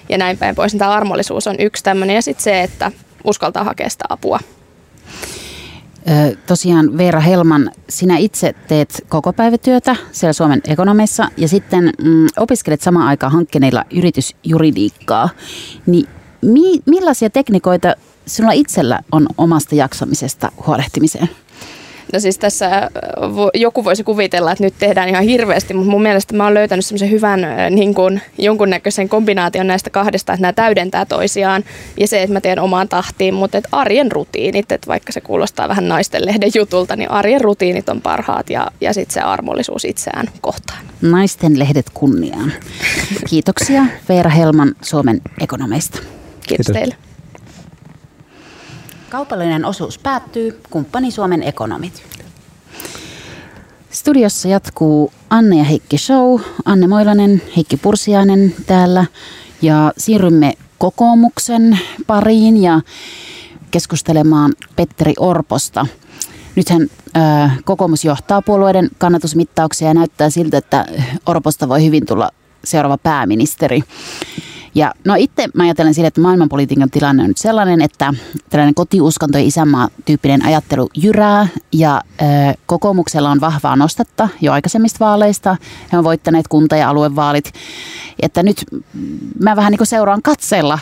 [0.10, 0.74] ja näin päin pois.
[0.74, 2.92] Tämä armollisuus on yksi tämmöinen ja sitten se, että
[3.24, 4.40] uskaltaa hakea sitä apua.
[6.46, 12.82] Tosiaan Veera Helman, sinä itse teet koko päivätyötä siellä Suomen ekonomissa ja sitten mm, opiskelet
[12.82, 15.30] samaan aikaan hankkeneilla yritysjuridiikkaa.
[15.86, 16.08] Niin
[16.42, 17.96] mi- millaisia tekniikoita
[18.28, 21.30] sinulla itsellä on omasta jaksamisesta huolehtimiseen?
[22.14, 22.90] No siis tässä äh,
[23.54, 27.12] joku voisi kuvitella, että nyt tehdään ihan hirveästi, mutta mun mielestä mä oon löytänyt semmoisen
[27.12, 31.64] hyvän äh, niin kuin, jonkunnäköisen kombinaation näistä kahdesta, että nämä täydentää toisiaan
[32.00, 35.70] ja se, että mä teen omaan tahtiin, mutta että arjen rutiinit, että vaikka se kuulostaa
[35.70, 40.28] vähän naisten lehden jutulta, niin arjen rutiinit on parhaat ja, ja sitten se armollisuus itseään
[40.42, 40.80] kohtaan.
[41.02, 42.54] Naisten lehdet kunniaan.
[43.30, 46.00] Kiitoksia Veera Helman Suomen ekonomeista.
[46.00, 46.74] Kiitos, Kiitos.
[46.74, 47.13] teille.
[49.14, 50.62] Kaupallinen osuus päättyy.
[50.70, 52.04] Kumppani Suomen ekonomit.
[53.90, 56.42] Studiossa jatkuu Anne ja Heikki Show.
[56.66, 59.06] Anne Moilanen, Heikki Pursiainen täällä.
[59.62, 62.82] Ja siirrymme kokoomuksen pariin ja
[63.72, 65.86] keskustelemaan Petteri Orposta.
[66.56, 70.86] Nythän äh, kokoomus johtaa puolueiden kannatusmittauksia ja näyttää siltä, että
[71.26, 72.30] Orposta voi hyvin tulla
[72.64, 73.84] seuraava pääministeri.
[74.76, 78.14] Ja no itse mä ajattelen sille, että maailmanpolitiikan tilanne on nyt sellainen, että
[78.50, 82.26] tällainen kotiuskonto ja isänmaa-tyyppinen ajattelu jyrää ja ö,
[82.66, 85.58] kokoomuksella on vahvaa nostetta jo aikaisemmista vaaleista.
[85.92, 87.54] He on voittaneet kunta- ja aluevaalit.
[88.22, 88.66] Että nyt
[89.40, 90.80] mä vähän niin kuin seuraan katseella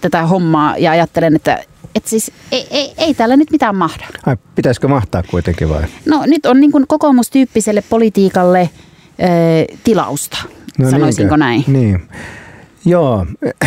[0.00, 4.04] tätä hommaa ja ajattelen, että että siis ei, ei, ei täällä nyt mitään mahda.
[4.26, 5.82] Ai, pitäisikö mahtaa kuitenkin vai?
[6.06, 8.70] No nyt on niin kuin kokoomustyyppiselle politiikalle
[9.20, 10.38] ö, tilausta,
[10.78, 11.36] no sanoisinko niinkö?
[11.36, 11.64] näin.
[11.66, 12.08] Niin.
[12.84, 13.26] Joo,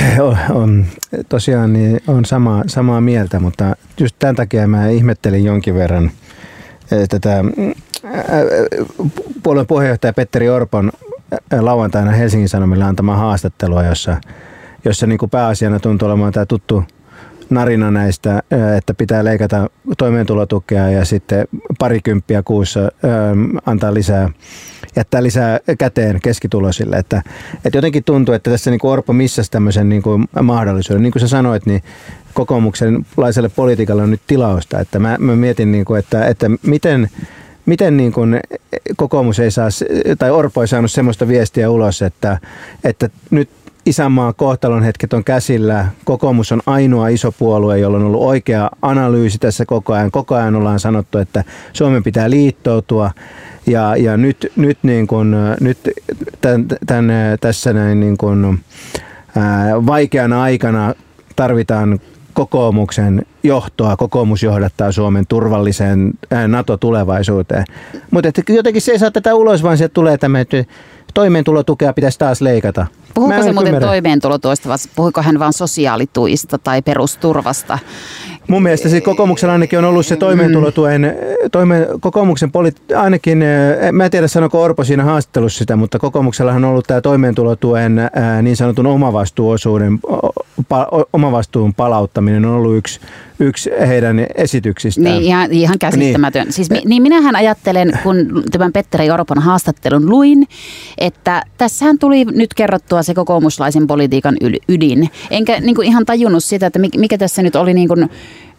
[0.49, 0.85] on,
[1.29, 6.11] tosiaan niin on sama, samaa mieltä, mutta just tämän takia mä ihmettelin jonkin verran
[6.91, 7.75] eh, tätä eh,
[9.43, 10.91] puolueen puheenjohtaja Petteri Orpon
[11.31, 14.17] eh, lauantaina Helsingin Sanomilla antama haastattelua, jossa,
[14.85, 16.83] jossa niin kuin pääasiana tuntuu olemaan tämä tuttu
[17.49, 18.43] narina näistä,
[18.77, 21.47] että pitää leikata toimeentulotukea ja sitten
[21.79, 22.91] parikymppiä kuussa
[23.65, 24.29] antaa lisää
[24.95, 26.97] jättää lisää käteen keskituloisille.
[26.97, 27.21] Että,
[27.65, 31.03] että jotenkin tuntuu, että tässä niin kuin Orpo missasi tämmöisen niin kuin mahdollisuuden.
[31.03, 31.83] Niin kuin sä sanoit, niin
[32.33, 34.79] kokoomuksenlaiselle politiikalle on nyt tilausta.
[34.79, 37.09] Että mä, mä mietin, niin kuin, että, että miten,
[37.65, 38.39] miten niin kuin
[38.95, 39.69] kokoomus ei saa,
[40.19, 42.39] tai Orpo ei saanut semmoista viestiä ulos, että,
[42.83, 43.49] että nyt
[43.85, 45.87] isänmaan kohtalon hetket on käsillä.
[46.05, 50.11] Kokoomus on ainoa iso puolue, jolla on ollut oikea analyysi tässä koko ajan.
[50.11, 51.43] Koko ajan ollaan sanottu, että
[51.73, 53.11] Suomen pitää liittoutua.
[53.67, 55.77] Ja, ja nyt, nyt, niin kun, nyt
[56.41, 57.09] tämän, tämän,
[57.41, 58.59] tässä näin niin kun,
[59.35, 60.93] ää, vaikeana aikana
[61.35, 61.99] tarvitaan
[62.33, 63.97] kokoomuksen johtoa.
[63.97, 66.13] Kokoomus johdattaa Suomen turvalliseen
[66.47, 67.65] NATO-tulevaisuuteen.
[68.11, 70.63] Mutta jotenkin se ei saa tätä ulos, vaan se tulee tämä, että
[71.13, 72.87] toimeentulotukea pitäisi taas leikata.
[73.15, 73.87] Puhuuko se muuten ymmärrä.
[73.87, 77.79] toimeentulotuista vai puhuiko hän vain sosiaalituista tai perusturvasta?
[78.47, 81.15] Mun mielestä siis kokoomuksella ainakin on ollut se toimeentulotuen,
[81.51, 86.53] toime, kokoomuksen poli- ainakin, eh, mä en tiedä sanoko Orpo siinä haastattelussa sitä, mutta kokoomuksella
[86.53, 89.99] on ollut tämä toimeentulotuen ää, niin sanotun omavastuuosuuden
[91.13, 92.99] omavastuun palauttaminen on ollut yksi,
[93.39, 95.05] yksi heidän esityksistään.
[95.05, 96.43] Niin, ihan, ihan käsittämätön.
[96.43, 96.53] Niin.
[96.53, 100.47] Siis, niin minähän ajattelen, kun tämän Petteri Orpon haastattelun luin,
[100.97, 104.37] että tässähän tuli nyt kerrottua se kokoomuslaisen politiikan
[104.69, 105.09] ydin.
[105.31, 108.09] Enkä niin kuin ihan tajunnut sitä, että mikä tässä nyt oli niin kuin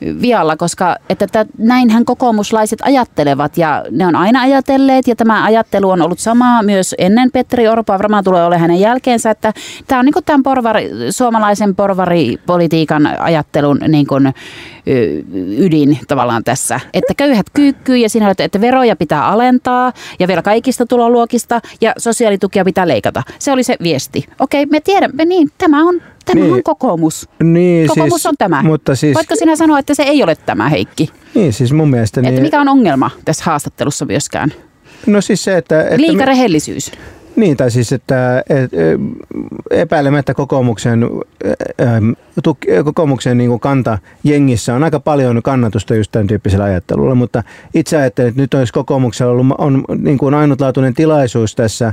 [0.01, 5.91] vialla, koska että t- näinhän kokoomuslaiset ajattelevat ja ne on aina ajatelleet ja tämä ajattelu
[5.91, 9.53] on ollut sama myös ennen Petteri Orpoa, varmaan tulee ole hänen jälkeensä, että
[9.87, 14.33] tämä on niin tämän porvari, suomalaisen porvaripolitiikan ajattelun niin kuin,
[15.59, 16.81] ydin tavallaan tässä.
[16.95, 22.65] Että köyhät kyykkyy ja siinä että veroja pitää alentaa ja vielä kaikista tuloluokista ja sosiaalitukia
[22.65, 23.23] pitää leikata.
[23.39, 24.27] Se oli se viesti.
[24.41, 26.53] Okei, me tiedämme, niin tämä on Tämä niin.
[26.55, 27.29] on kokoomus.
[27.43, 28.63] Niin, kokoomus siis, on tämä.
[28.63, 31.11] Mutta siis, Voitko sinä sanoa, että se ei ole tämä, Heikki?
[31.35, 32.21] Niin, siis mun mielestä...
[32.21, 34.53] Että niin, mikä on ongelma tässä haastattelussa myöskään?
[35.07, 35.83] No siis se, että...
[35.83, 36.93] että Liika rehellisyys.
[37.37, 38.43] Niin, tai siis, että
[39.71, 41.11] epäilemättä kokoomuksen,
[42.85, 47.43] kokoomuksen niin kanta jengissä on aika paljon kannatusta just tämän tyyppisellä ajattelulla, mutta
[47.75, 51.93] itse ajattelen, että nyt olisi kokoomuksella ollut on, niin kuin ainutlaatuinen tilaisuus tässä.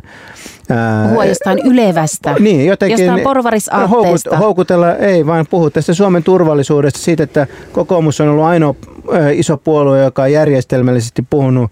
[1.10, 4.38] Puhua jostain ylevästä, niin, jotenkin, jostain porvarisaatteesta.
[4.38, 8.76] Houkutella, ei vaan puhu tästä Suomen turvallisuudesta, siitä, että kokoomus on ollut ainoa
[9.34, 11.72] iso puolue, joka on järjestelmällisesti puhunut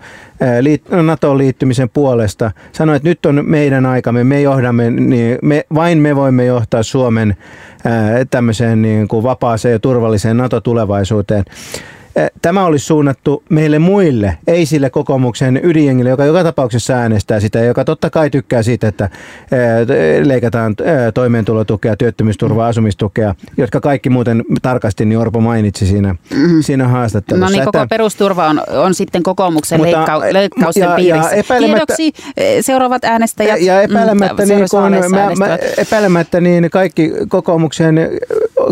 [1.04, 2.52] NATOon liittymisen puolesta.
[2.72, 7.36] Sanoi, että nyt on meidän aikamme, me johdamme, niin me, vain me voimme johtaa Suomen
[8.30, 11.46] tämmöiseen niin kuin vapaaseen ja turvalliseen NATO-tulevaisuuteen.
[12.42, 17.86] Tämä olisi suunnattu meille muille, ei sille kokoomuksen ydinjengille, joka joka tapauksessa äänestää sitä, joka
[17.86, 19.10] totta kai tykkää siitä, että
[20.24, 20.76] leikataan
[21.14, 26.62] toimeentulotukea, työttömyysturvaa, asumistukea, jotka kaikki muuten tarkasti niin Orpo mainitsi siinä, mm-hmm.
[26.62, 27.46] siinä haastattelussa.
[27.46, 31.36] No niin, koko että, perusturva on, on sitten kokoomuksen mutta, leikka, leikkausten ja, piirissä.
[31.36, 32.14] Ja Tiedoksi
[32.62, 33.62] seuraavat äänestäjät.
[33.62, 38.10] Ja, ja epäilemättä, mm, niin, kun, mä, mä, epäilemättä niin kaikki kokoomuksen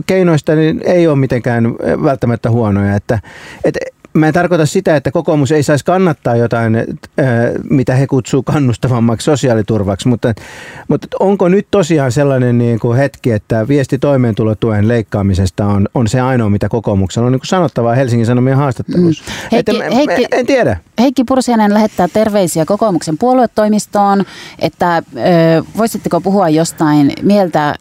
[0.06, 2.95] keinoista niin ei ole mitenkään välttämättä huonoja.
[2.95, 3.19] Että,
[3.63, 3.80] että
[4.13, 6.78] mä en tarkoita sitä, että kokoomus ei saisi kannattaa jotain,
[7.70, 10.34] mitä he kutsuu kannustavammaksi sosiaaliturvaksi, mutta,
[10.88, 16.22] mutta onko nyt tosiaan sellainen niin kuin hetki, että viesti toimeentulotuen leikkaamisesta on, on se
[16.22, 19.24] ainoa, mitä kokoomuksella on niin kuin sanottavaa Helsingin Sanomien haastattelussa?
[19.28, 19.50] Mm.
[19.52, 20.78] Heikki, että, Heikki, en tiedä.
[21.00, 24.26] Heikki Pursianen lähettää terveisiä kokoomuksen puoluetoimistoon,
[24.60, 25.02] että ö,
[25.78, 27.76] voisitteko puhua jostain mieltä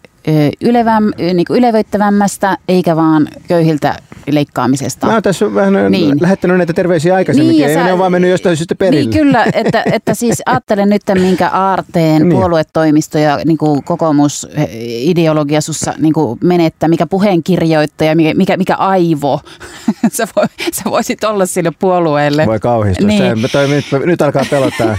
[0.60, 3.96] yleväm, niin ylevöittävämmästä, eikä vaan köyhiltä
[4.34, 5.06] leikkaamisesta.
[5.06, 6.16] Mä oon tässä vähän niin.
[6.20, 9.10] lähettänyt näitä terveisiä aikaisemminkin, niin, ei sä, ne on vaan mennyt jostain syystä perille.
[9.10, 12.32] Niin kyllä, että, että siis ajattelen nyt, minkä aarteen niin.
[12.32, 19.40] puoluetoimisto ja niin kuin kokoomusideologia sussa niin kuin menettä, mikä puheenkirjoittaja, mikä, mikä, mikä aivo
[20.16, 22.46] sä, voi, sä voisit olla sille puolueelle.
[22.46, 23.40] Voi kauhistua, niin.
[23.40, 24.98] se, toi, nyt, nyt alkaa pelottaa.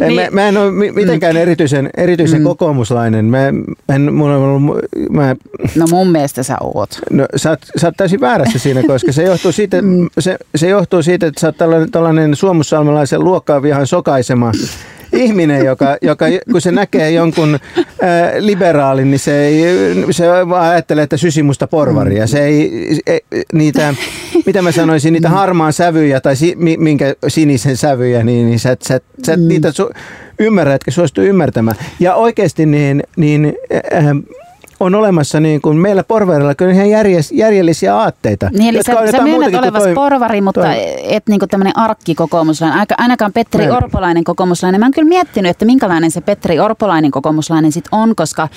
[0.00, 0.20] en, niin.
[0.20, 2.44] mä, mä en ole mitenkään erityisen, erityisen mm.
[2.44, 3.24] kokoomuslainen.
[3.24, 3.48] Mä,
[3.88, 4.30] en, mun
[5.10, 5.36] mä...
[5.76, 6.98] No mun mielestä sä oot.
[7.10, 10.08] No sä oot, sä oot täysin väärässä siinä, koska se johtuu siitä, mm.
[10.18, 14.52] se, se johtuu siitä että sä oot tällainen, tällainen suomussalmelaisen luokkaan vihan sokaisema
[15.14, 17.58] ihminen, joka, joka kun se näkee jonkun
[18.02, 19.64] ää, liberaalin, niin se, ei,
[20.10, 22.26] se vaan ajattelee, että sysimusta porvaria.
[22.26, 23.20] Se ei, ei
[23.52, 23.94] niitä,
[24.46, 29.00] mitä mä sanoisin, niitä harmaan sävyjä tai si, minkä sinisen sävyjä, niin, niin sä, sä,
[29.26, 29.48] sä mm.
[29.48, 29.90] niitä su,
[30.38, 31.76] ymmärrät, etkä suostu ymmärtämään.
[32.00, 33.54] Ja oikeasti niin, niin
[33.94, 34.04] äh,
[34.84, 38.50] on olemassa niin kuin meillä porvarilla kyllä ihan järjes, järjellisiä aatteita.
[38.52, 40.74] Niin, eli sä, sä myönnät olevas toi, porvari, mutta toi.
[41.08, 42.86] et niin kuin tämmöinen arkkikokoomuslainen.
[42.98, 43.76] Ainakaan Petteri Näin.
[43.76, 44.80] Orpolainen kokoomuslainen.
[44.80, 48.48] Mä oon kyllä miettinyt, että minkälainen se Petteri Orpolainen kokoomuslainen sitten on, koska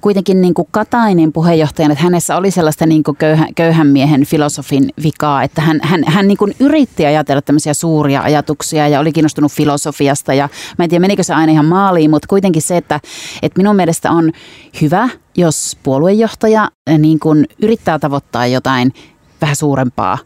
[0.00, 4.90] kuitenkin niin kuin Katainen puheenjohtajana, että hänessä oli sellaista niin kuin köyhä, köyhän miehen filosofin
[5.02, 9.52] vikaa, että hän, hän, hän niin kuin yritti ajatella tämmöisiä suuria ajatuksia ja oli kiinnostunut
[9.52, 13.00] filosofiasta ja mä en tiedä menikö se aina ihan maaliin, mutta kuitenkin se, että,
[13.42, 14.32] että minun mielestä on
[14.80, 18.92] hyvä jos puoluejohtaja eh, niin kuin yrittää tavoittaa jotain
[19.40, 20.18] vähän suurempaa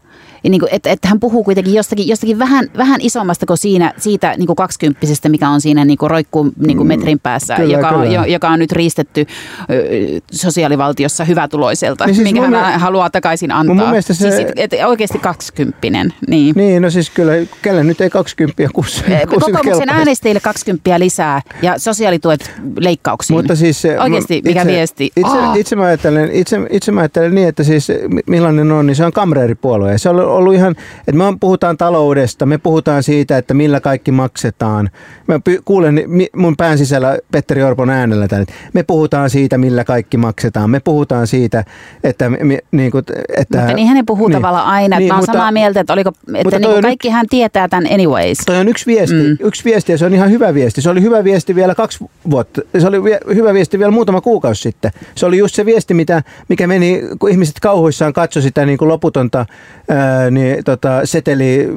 [0.43, 4.33] niin kuin, että, että hän puhuu kuitenkin jostakin, jostakin vähän, vähän isommasta kuin siinä, siitä
[4.37, 7.77] niin kuin kaksikymppisestä, mikä on siinä niin kuin roikkuu niin kuin mm, metrin päässä, kyllä,
[7.77, 8.21] joka, kyllä.
[8.21, 9.25] On, joka on nyt riistetty
[10.31, 12.77] sosiaalivaltiossa hyvätuloiselta, niin siis minkä hän me...
[12.77, 13.75] haluaa takaisin antaa.
[13.75, 14.13] Mun se...
[14.13, 16.13] siis, että oikeasti kaksikymppinen.
[16.27, 16.53] Niin.
[16.55, 22.51] niin, no siis kyllä, kelle nyt ei kaksikymppiä kus, Kokoomuksen äänestäjille kaksikymppiä lisää ja sosiaalituet
[22.79, 23.37] leikkauksiin.
[23.37, 25.11] Mutta siis, oikeasti, mikä itse, viesti?
[25.15, 25.57] Itse, oh.
[25.57, 27.87] itse, mä ajattelen, itse, itse mä ajattelen niin, että siis
[28.25, 29.97] millainen on, niin se on kamreeripuolue.
[29.97, 34.89] Se on ollut ihan, että me puhutaan taloudesta, me puhutaan siitä, että millä kaikki maksetaan.
[35.27, 36.03] Mä kuulen
[36.35, 40.69] mun pään sisällä Petteri Orpon äänellä tämän, me puhutaan siitä, millä kaikki maksetaan.
[40.69, 41.63] Me puhutaan siitä,
[42.03, 42.29] että...
[42.29, 43.03] Me, niin kuin,
[43.37, 44.99] että mutta niinhän ne puhuu niin, tavallaan aina.
[44.99, 48.37] Niin, mä oon mutta, samaa mieltä, että, oliko, että niin kaikki hän tietää tämän anyways.
[48.45, 49.37] Toi on yksi viesti, mm.
[49.39, 50.81] yksi viesti ja se on ihan hyvä viesti.
[50.81, 52.61] Se oli hyvä viesti vielä kaksi vuotta.
[52.79, 52.97] Se oli
[53.35, 54.91] hyvä viesti vielä muutama kuukausi sitten.
[55.15, 58.89] Se oli just se viesti, mitä, mikä meni, kun ihmiset kauhuissaan katsoi sitä niin kuin
[58.89, 59.45] loputonta
[59.89, 61.67] ää, niin, tota, seteli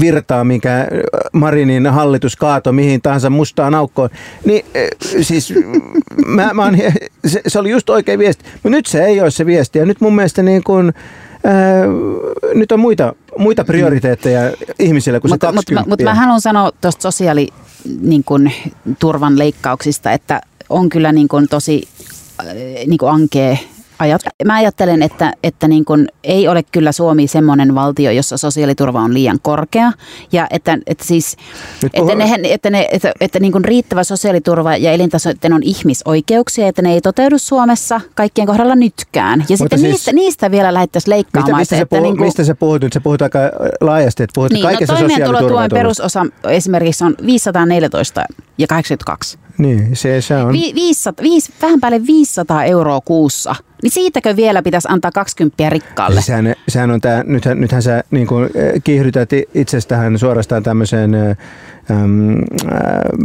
[0.00, 0.88] virtaa, mikä
[1.32, 4.10] Marinin hallitus kaato mihin tahansa mustaan aukkoon.
[4.44, 4.64] Niin
[5.20, 5.54] siis
[6.26, 6.76] mä, mä oon,
[7.26, 8.44] se, se, oli just oikea viesti.
[8.52, 9.78] Mutta nyt se ei ole se viesti.
[9.78, 10.92] Ja nyt mun mielestä niin kuin,
[11.44, 11.84] ää,
[12.54, 14.40] nyt on muita, muita prioriteetteja
[14.78, 15.80] ihmisillä kuin se 20.
[15.80, 17.62] Mutta, mutta mä haluan sanoa tuosta sosiaaliturvan
[18.00, 18.24] niin
[18.98, 21.88] turvan leikkauksista, että on kyllä niin kuin tosi
[22.86, 23.58] niin ankee
[24.02, 24.22] ajat.
[24.44, 29.14] Mä ajattelen, että, että niin kun ei ole kyllä Suomi semmoinen valtio, jossa sosiaaliturva on
[29.14, 29.92] liian korkea.
[30.32, 31.36] Ja että, että siis,
[31.94, 35.62] että, ne, että, ne, että, että niin kun riittävä sosiaaliturva ja elintaso että ne on
[35.62, 39.40] ihmisoikeuksia, että ne ei toteudu Suomessa kaikkien kohdalla nytkään.
[39.40, 41.60] Ja Mutta sitten siis, niistä, niistä vielä lähdettäisiin leikkaamaan.
[41.60, 42.92] Mistä, mistä, että puhut, niin kun, mistä sä puhut nyt?
[42.92, 43.38] Sä puhut aika
[43.80, 48.24] laajasti, että puhut niin, kaikessa no, toimeentulotuen perusosa esimerkiksi on 514
[48.58, 49.38] ja 82.
[49.58, 50.52] Niin, se, se on.
[50.52, 53.54] Vi, 500, viis, vähän päälle 500 euroa kuussa.
[53.82, 56.14] Niin siitäkö vielä pitäisi antaa 20 rikkaalle?
[56.14, 61.14] Siis sehän, sehän on tämä, nythän, nythän sä niin kuin, eh, kiihdytät itsestähän suorastaan tämmöiseen
[61.90, 62.32] Ähm,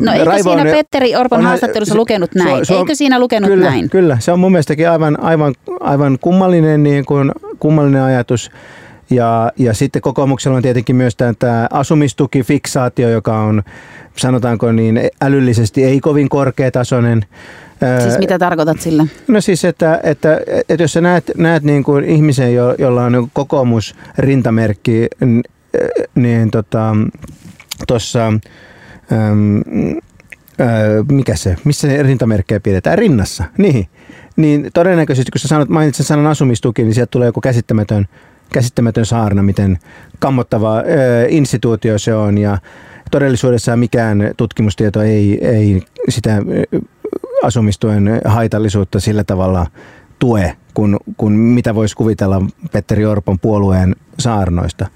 [0.03, 2.65] no eikö Raivo siinä Petteri Orpon on, haastattelussa se, lukenut näin?
[2.65, 3.89] Se on, eikö siinä lukenut kyllä, näin?
[3.89, 8.51] Kyllä, se on mun mielestäkin aivan, aivan, aivan kummallinen, niin kuin, kummallinen ajatus.
[9.09, 13.63] Ja, ja sitten kokoomuksella on tietenkin myös tämä asumistukifiksaatio, joka on
[14.15, 17.25] sanotaanko niin älyllisesti ei kovin korkeatasoinen.
[18.03, 19.05] Siis mitä tarkoitat sillä?
[19.27, 23.11] No siis, että, että, että jos sä näet, näet niin kuin ihmisen, jo, jolla on
[23.11, 25.07] niin kokoomusrintamerkki,
[26.15, 26.95] niin tota,
[27.87, 28.33] tuossa,
[31.11, 32.97] mikä se, missä rintamerkkejä pidetään?
[32.97, 33.87] Rinnassa, niin.
[34.35, 38.07] Niin todennäköisesti, kun sä sanot, mainitsen sanan asumistuki, niin sieltä tulee joku käsittämätön,
[38.53, 39.77] käsittämätön saarna, miten
[40.19, 40.83] kammottava
[41.29, 42.57] instituutio se on ja
[43.11, 46.41] todellisuudessa mikään tutkimustieto ei, ei sitä
[47.43, 49.67] asumistuen haitallisuutta sillä tavalla
[50.19, 54.87] tue, kun, kun mitä voisi kuvitella Petteri Orpon puolueen saarnoista.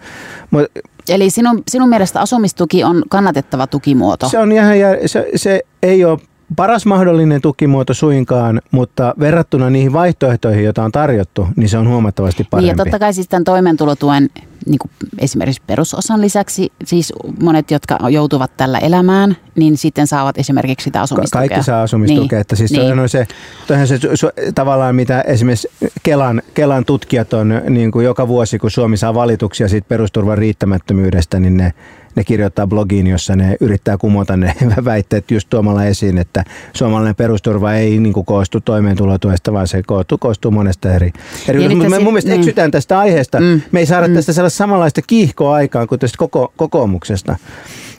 [0.51, 0.65] Mut,
[1.09, 4.29] Eli sinun, sinun mielestä asumistuki on kannatettava tukimuoto?
[4.29, 6.19] Se, on ihan, se, se ei ole
[6.55, 12.43] paras mahdollinen tukimuoto suinkaan, mutta verrattuna niihin vaihtoehtoihin, joita on tarjottu, niin se on huomattavasti
[12.43, 12.67] parempi.
[12.67, 14.29] Niin ja totta kai siis tämän toimeentulotuen
[14.65, 20.83] niin kuin esimerkiksi perusosan lisäksi, siis monet, jotka joutuvat tällä elämään, niin sitten saavat esimerkiksi
[20.83, 21.47] sitä asumistukea.
[21.47, 22.37] Kaikki saa asumistukea.
[22.37, 22.41] Niin.
[22.41, 22.99] Että siis niin.
[22.99, 23.27] on se,
[23.67, 25.67] se tavallaan mitä esimerkiksi
[26.03, 31.39] Kelan, Kelan tutkijat on niin kuin joka vuosi, kun Suomi saa valituksia siitä perusturvan riittämättömyydestä,
[31.39, 31.73] niin ne
[32.15, 36.43] ne kirjoittaa blogiin, jossa ne yrittää kumota ne väitteet just tuomalla esiin, että
[36.73, 41.11] suomalainen perusturva ei niin kuin koostu toimeentulotuesta, vaan se koostuu, koostuu monesta eri.
[41.47, 42.39] eri mutta me mun mielestä mm.
[42.39, 43.39] eksytään tästä aiheesta.
[43.39, 43.61] Mm.
[43.71, 44.13] Me ei saada mm.
[44.13, 47.35] tästä sellaista samanlaista kiihkoa aikaan kuin tästä koko, kokoomuksesta.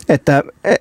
[0.09, 0.77] Että e-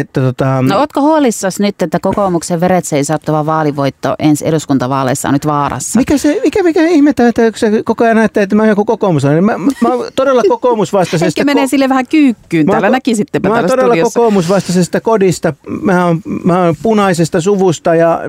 [0.00, 0.62] että tota...
[0.62, 5.98] No ootko huolissasi nyt, että kokoomuksen veret seisauttava vaalivoitto ensi eduskuntavaaleissa on nyt vaarassa?
[5.98, 9.44] Mikä se, mikä, mikä ihmettä, että se koko ajan näette, että mä oon joku kokoomuslainen.
[9.44, 11.40] Mä, mä oon todella kokoomusvastaisesta...
[11.40, 14.20] Ehkä menee sille vähän kyykkyyn, täällä mä, näkisitte Mä oon todella studiossa.
[14.20, 18.20] kokoomusvastaisesta kodista, mä oon, mä oon punaisesta suvusta ja,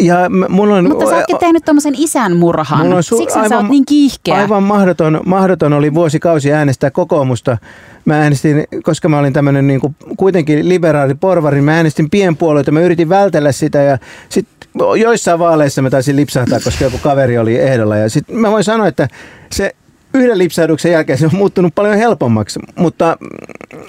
[0.00, 0.16] ja
[0.48, 0.88] mulla on...
[0.88, 4.34] Mutta sä ootkin tehnyt tommosen isän murhan, on su- siksi aivan, sä oot niin kiihkeä.
[4.34, 7.58] Aivan mahdoton, mahdoton oli vuosikausi äänestää kokoomusta
[8.04, 12.80] mä äänestin, koska mä olin tämmöinen niin kuin kuitenkin liberaali porvari, mä äänestin pienpuolueita, mä
[12.80, 17.96] yritin vältellä sitä ja sitten joissain vaaleissa mä taisin lipsahtaa, koska joku kaveri oli ehdolla.
[17.96, 19.08] Ja sitten mä voin sanoa, että
[19.52, 19.74] se
[20.14, 23.16] yhden lipsahduksen jälkeen se on muuttunut paljon helpommaksi, mutta,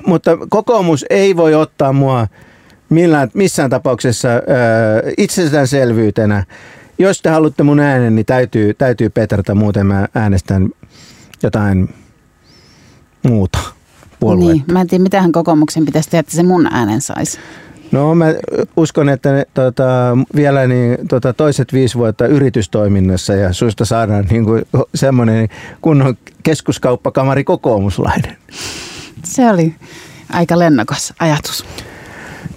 [0.05, 2.27] mutta kokoomus ei voi ottaa mua
[2.89, 4.41] millään, missään tapauksessa äh,
[5.17, 6.43] itsestäänselvyytenä.
[6.99, 10.69] Jos te haluatte mun äänen, niin täytyy, täytyy petrata, muuten mä äänestän
[11.43, 11.89] jotain
[13.23, 13.59] muuta
[14.19, 14.53] puoluetta.
[14.53, 17.39] Niin, mä en tiedä, mitä hän kokoomuksen pitäisi tehdä, että se mun äänen saisi.
[17.91, 18.25] No mä
[18.77, 24.45] uskon, että ne, tota, vielä niin, tota, toiset viisi vuotta yritystoiminnassa ja susta saadaan niin
[24.45, 25.49] kuin, semmoinen
[25.81, 28.37] kunnon keskuskauppakamari kokoomuslainen.
[29.23, 29.75] Se oli
[30.33, 31.65] aika lennokas ajatus.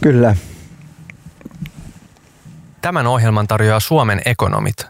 [0.01, 0.37] Kyllä.
[2.81, 4.87] Tämän ohjelman tarjoaa Suomen ekonomit.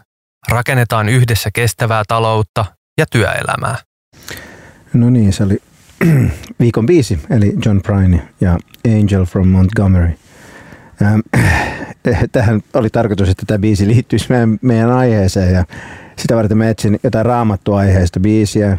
[0.49, 2.65] Rakennetaan yhdessä kestävää taloutta
[2.97, 3.75] ja työelämää.
[4.93, 5.61] No niin, se oli
[6.59, 10.09] viikon biisi, eli John Prine ja Angel from Montgomery.
[11.01, 11.19] Ähm,
[12.31, 15.65] tähän oli tarkoitus, että tämä biisi liittyisi meidän, meidän aiheeseen ja
[16.17, 18.77] sitä varten mä etsin jotain raamattua aiheesta biisiä.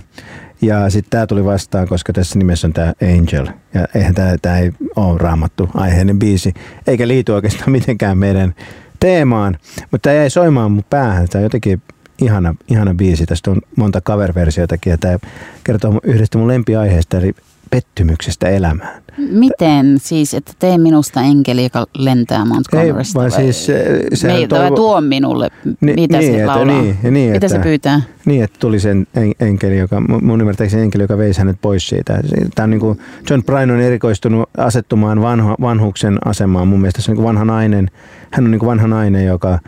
[0.63, 3.47] Ja sitten tämä tuli vastaan, koska tässä nimessä on tämä Angel.
[3.75, 6.55] Ja eihän tämä ei ole raamattu aiheinen biisi,
[6.87, 8.55] eikä liity oikeastaan mitenkään meidän
[9.01, 9.59] teemaan.
[9.90, 11.29] Mutta tämä jäi soimaan mun päähän.
[11.29, 11.83] Tämä jotenkin
[12.23, 13.27] ihana, ihana biisi.
[13.27, 15.19] Tästä on monta cover-versioitakin ja tämä
[15.65, 17.33] kertoo yhdestä mun lempiaiheesta, eli
[17.71, 19.02] pettymyksestä elämään.
[19.31, 23.19] Miten siis, että tee minusta enkeli, joka lentää Montgomerysta?
[23.19, 24.77] Ei, vaan siis se, se Me, toivo...
[24.77, 25.50] tuo minulle,
[25.81, 26.83] ni, mitä niin, se että, laulaa?
[26.83, 28.00] Niin, niin, mitä että, se pyytää?
[28.25, 29.06] Niin, että tuli sen
[29.40, 32.21] enkeli, joka, mun ymmärtääkseni enkeli, joka veisi hänet pois siitä.
[32.54, 32.98] Tämä on niin kuin,
[33.31, 36.69] John Prine on erikoistunut asettumaan vanha, vanhuksen asemaan.
[36.69, 37.90] Mun mielestä se on niin vanha nainen.
[38.31, 39.58] Hän on niin kuin vanha nainen, joka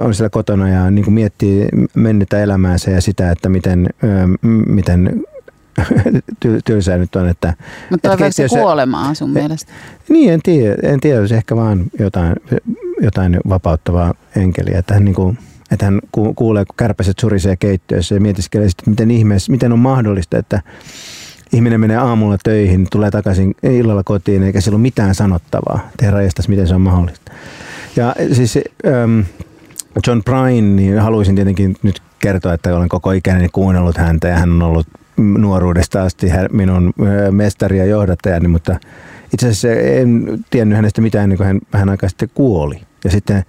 [0.00, 3.88] on siellä kotona ja niin kuin miettii mennyttä elämäänsä ja sitä, että miten,
[4.66, 5.24] miten
[6.64, 7.28] tylsää nyt on.
[7.28, 7.54] Että,
[7.90, 9.72] Mutta toivoiko se kuolemaa sun mielestä?
[10.08, 10.76] Niin, en tiedä.
[10.82, 12.36] En tiedä, se ehkä vaan jotain,
[13.00, 14.78] jotain vapauttavaa enkeliä.
[14.78, 15.38] Että hän, niin kuin,
[15.70, 16.00] että hän
[16.36, 20.62] kuulee, kun kärpäset surisee keittiössä ja mietiskelee sitten, miten ihmeessä, miten on mahdollista, että
[21.52, 25.90] ihminen menee aamulla töihin, tulee takaisin illalla kotiin eikä sillä ole mitään sanottavaa.
[25.96, 26.16] Tehdä
[26.48, 27.32] miten se on mahdollista.
[27.96, 28.58] Ja siis
[29.04, 29.24] um,
[30.06, 34.52] John Prine, niin haluaisin tietenkin nyt kertoa, että olen koko ikäni kuunnellut häntä ja hän
[34.52, 34.86] on ollut
[35.16, 36.92] nuoruudesta asti minun
[37.30, 38.80] mestari ja johdattajani, mutta
[39.32, 42.80] itse asiassa en tiennyt hänestä mitään ennen kuin hän vähän aikaa sitten kuoli.
[43.04, 43.42] Ja sitten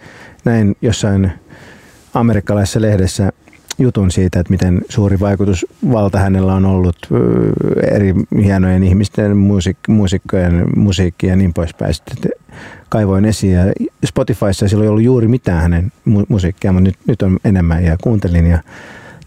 [0.46, 1.32] näin jossain
[2.14, 3.32] amerikkalaisessa lehdessä
[3.78, 6.98] jutun siitä, että miten suuri vaikutusvalta hänellä on ollut
[7.92, 8.14] eri
[8.44, 11.94] hienojen ihmisten musiik- muusikkojen musiikki ja niin poispäin.
[11.94, 12.32] Sitten
[12.90, 13.62] kaivoin esiin ja
[14.06, 17.98] Spotifyssa ei silloin ollut juuri mitään hänen mu- musiikkia, mutta nyt, nyt on enemmän ja
[18.04, 18.60] kuuntelin ja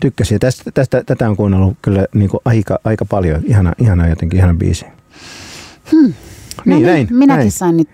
[0.00, 0.38] tykkäsin.
[0.38, 3.42] Tästä, tästä, tätä on kuunnellut kyllä niin kuin aika, aika paljon.
[3.44, 4.86] Ihana, ihana jotenkin, ihana biisi.
[5.92, 6.14] Hmm.
[6.64, 7.52] No niin, näin, minäkin näin.
[7.52, 7.88] sain nyt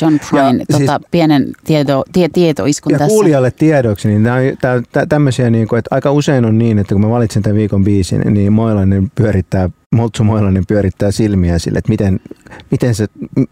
[0.00, 3.08] John Prine tota, siis, pienen tieto, tie, tietoiskun ja tässä.
[3.12, 4.24] kuulijalle tiedoksi, niin
[4.60, 7.56] tämä on tämmöisiä, niin kuin, että aika usein on niin, että kun mä valitsen tämän
[7.56, 12.20] viikon biisin, niin Moilainen pyörittää Moltsu Moilanen pyörittää silmiä sille, että miten,
[12.70, 13.06] miten se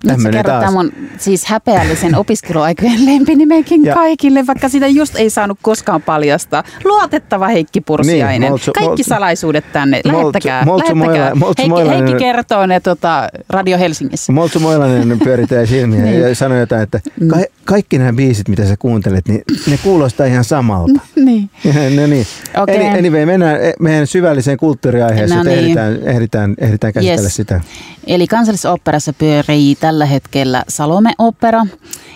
[0.07, 0.73] tämmöinen taas.
[0.73, 6.65] mun siis häpeällisen opiskeluaikojen lempinimenkin ja, kaikille, vaikka sitä just ei saanut koskaan paljasta.
[6.85, 8.41] Luotettava Heikki Pursiainen.
[8.41, 10.01] Niin, Moltsu, Kaikki Moltsu, salaisuudet tänne.
[10.05, 10.65] Lähettäkää.
[10.65, 11.35] Moltsu, lähettäkää.
[11.35, 14.33] Moila, Heikki, Heikki kertoo ne tota, Radio Helsingissä.
[14.33, 16.21] Moltsu Moilanen pyörittää silmiä niin.
[16.21, 17.29] ja sanoo jotain, että mm.
[17.29, 21.01] ka- kaikki nämä biisit, mitä sä kuuntelet, niin ne kuulostaa ihan samalta.
[21.25, 21.51] niin.
[22.01, 22.27] no niin.
[22.57, 22.99] Okay.
[22.99, 25.59] Anyway, mennään meidän syvälliseen kulttuuriaiheeseen, no niin.
[25.59, 26.28] ehditään, ehditään,
[26.59, 27.37] ehditään käsitellä yes.
[27.37, 27.61] sitä.
[28.07, 31.67] Eli kansallisoopperassa pyörii tällä hetkellä Salome-opera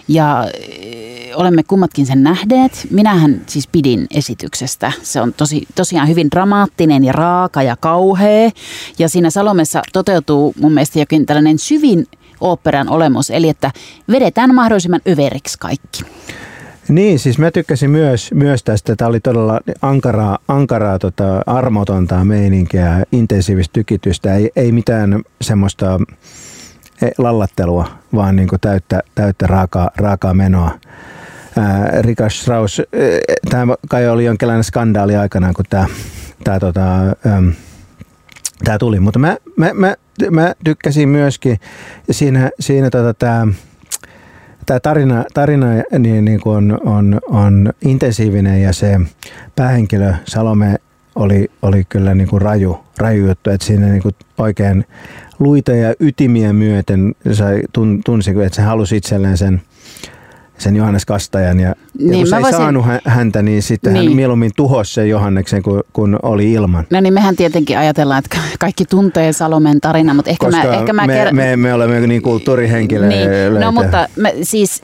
[0.09, 2.87] ja eh, olemme kummatkin sen nähneet.
[2.91, 4.93] Minähän siis pidin esityksestä.
[5.03, 8.51] Se on tosi, tosiaan hyvin dramaattinen ja raaka ja kauhea.
[8.99, 12.07] Ja siinä Salomessa toteutuu mun mielestä jokin tällainen syvin
[12.41, 13.71] oopperan olemus, eli että
[14.11, 16.05] vedetään mahdollisimman överiksi kaikki.
[16.89, 18.97] Niin, siis mä tykkäsin myös, myös tästä.
[18.97, 24.35] Tämä oli todella ankaraa, ankaraa tota, armotonta meininkiä, intensiivistä tykitystä.
[24.35, 26.01] Ei, ei mitään semmoista
[27.03, 30.71] e, lallattelua, vaan niin kuin täyttä, täyttä raakaa, raakaa menoa.
[31.59, 32.83] Ää, Rikas Strauss,
[33.51, 35.87] tämä kai oli jonkinlainen skandaali aikanaan, kun tämä,
[36.45, 37.53] tämä, tota, äm,
[38.65, 39.01] tämä tuli.
[39.01, 39.97] Mutta mä, mä, mä,
[40.31, 41.61] mä tykkäsin myöskin
[42.11, 43.47] siinä, siinä tota, tämä
[44.67, 45.67] tämä tarina, tarina
[45.99, 49.01] niin, niin kuin on, on, on intensiivinen ja se
[49.57, 50.77] päähenkilö Salome
[51.15, 54.85] oli, oli kyllä niin kuin raju, raju juttu, että siinä niin kuin oikein
[55.39, 57.63] luita ja ytimiä myöten sai,
[58.05, 59.63] tunsi, että se halusi itselleen sen
[60.63, 62.59] sen Johannes Kastajan ja, niin, ja kun se ei voisin...
[62.59, 64.05] saanut häntä, niin sitten niin.
[64.05, 66.87] hän mieluummin tuhosi sen Johanneksen, kun, kun oli ilman.
[66.91, 70.75] No niin, mehän tietenkin ajatellaan, että kaikki tuntee Salomen tarina, mutta ehkä Koska mä...
[70.75, 73.17] Ehkä mä me, ker- me, me olemme niin kulttuurihenkilöitä.
[73.17, 74.83] Niin, no mutta me, siis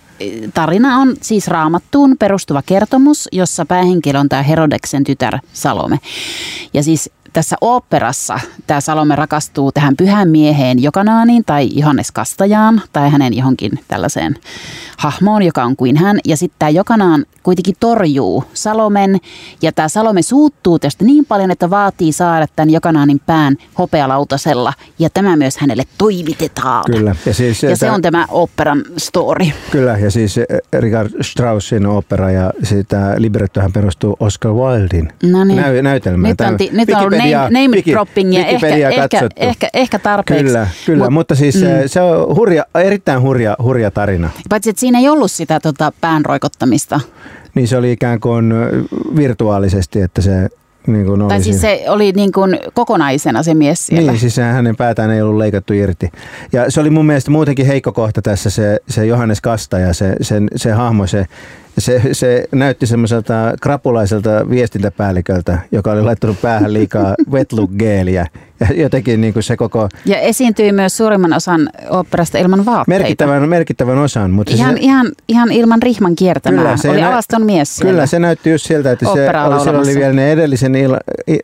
[0.55, 5.99] tarina on siis raamattuun perustuva kertomus, jossa päähenkilö on tämä Herodeksen tytär Salome.
[6.75, 13.11] Ja siis tässä oopperassa tämä Salome rakastuu tähän pyhän mieheen Jokanaaniin tai Johannes Kastajaan tai
[13.11, 14.35] hänen johonkin tällaiseen
[14.99, 16.19] hahmoon, joka on kuin hän.
[16.25, 19.17] Ja sitten tämä Jokanaan kuitenkin torjuu Salomen
[19.63, 25.11] ja tämä Salome suuttuu tästä niin paljon, että vaatii saada tämän Jokanaanin pään hopealautasella ja
[25.11, 26.85] tämä myös hänelle toimitetaan.
[26.87, 27.17] Kyllä.
[27.27, 29.47] Ja, siis, ja se tämä, on tämä operan story.
[29.71, 30.37] Kyllä ja siis
[30.79, 35.63] Richard Straussin opera ja sitä librettohan perustuu Oscar Wildin no niin.
[35.63, 36.31] näy, näytelmään.
[36.31, 40.45] Nyt on, ti, nyt on name, name dropping ja ehkä, ehkä, ehkä, ehkä tarpeeksi.
[40.45, 41.05] Kyllä, kyllä.
[41.05, 41.69] Mut, mutta siis mm.
[41.87, 44.31] se on hurja, erittäin hurja, hurja tarina.
[44.49, 47.01] Paitsi, että siinä ei ollut sitä tota, päänroikottamista.
[47.55, 48.53] Niin se oli ikään kuin
[49.17, 50.49] virtuaalisesti, että se
[50.87, 54.13] niin kuin tai siis se oli niin kuin kokonaisena se mies siellä.
[54.13, 56.11] Niin, siis hänen päätään ei ollut leikattu irti.
[56.53, 60.17] Ja se oli mun mielestä muutenkin heikko kohta tässä se, se Johannes Kasta ja se,
[60.21, 61.27] se, se hahmo, se,
[61.79, 68.27] Se, se näytti semmoiselta krapulaiselta viestintäpäälliköltä, joka oli laittanut päähän liikaa wet look geeliä
[68.61, 69.89] ja jotenkin niin kuin se koko...
[70.05, 73.03] Ja esiintyi myös suurimman osan operasta ilman vaatteita.
[73.03, 74.31] Merkittävän, merkittävän osan.
[74.31, 76.63] Mutta ihan, se, ihan, ihan ilman rihman kiertämää.
[76.63, 77.91] Kyllä, se oli nä- alaston mies siellä.
[77.91, 80.99] Kyllä, se näytti just siltä, että se oli, siellä oli vielä ne edellisen illa,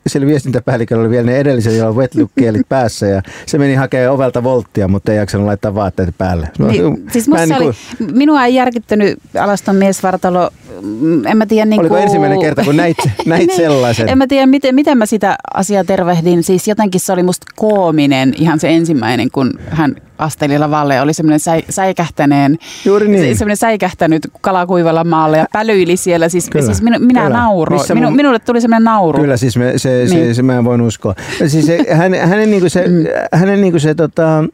[0.07, 2.30] sillä viestintäpäälliköllä oli vielä ne edellisen illan wet look
[2.68, 6.49] päässä ja se meni hakemaan ovelta volttia, mutta ei jaksanut laittaa vaatteita päälle.
[6.59, 7.74] Niin, siis musta niin kuin...
[8.14, 10.51] minua ei järkyttänyt alaston mies Vartalo,
[10.83, 12.03] mm, en mä tiedä niin Oliko kuin...
[12.03, 12.97] ensimmäinen kerta, kun näit,
[13.27, 14.09] näit niin, sellaisen?
[14.09, 16.43] En mä tiedä, miten, miten mä sitä asiaa tervehdin.
[16.43, 21.41] Siis jotenkin se oli musta koominen ihan se ensimmäinen, kun hän asteli lavalle oli semmoinen
[21.41, 23.37] säi, säikähtäneen, Juuri niin.
[23.37, 26.29] semmoinen säikähtänyt kalakuivalla maalle ja pälyili siellä.
[26.29, 27.39] Siis, kyllä, siis minu, minä kyllä.
[27.39, 27.83] nauroin.
[27.95, 28.16] Minu, mun...
[28.16, 29.20] Minulle tuli semmoinen nauru.
[29.20, 30.09] Kyllä, siis me, se, niin.
[30.09, 31.14] se, se, mä en voin uskoa.
[31.47, 33.05] Siis se, hän, hänen niinku se, mm.
[33.33, 34.45] hänen niinku se tota,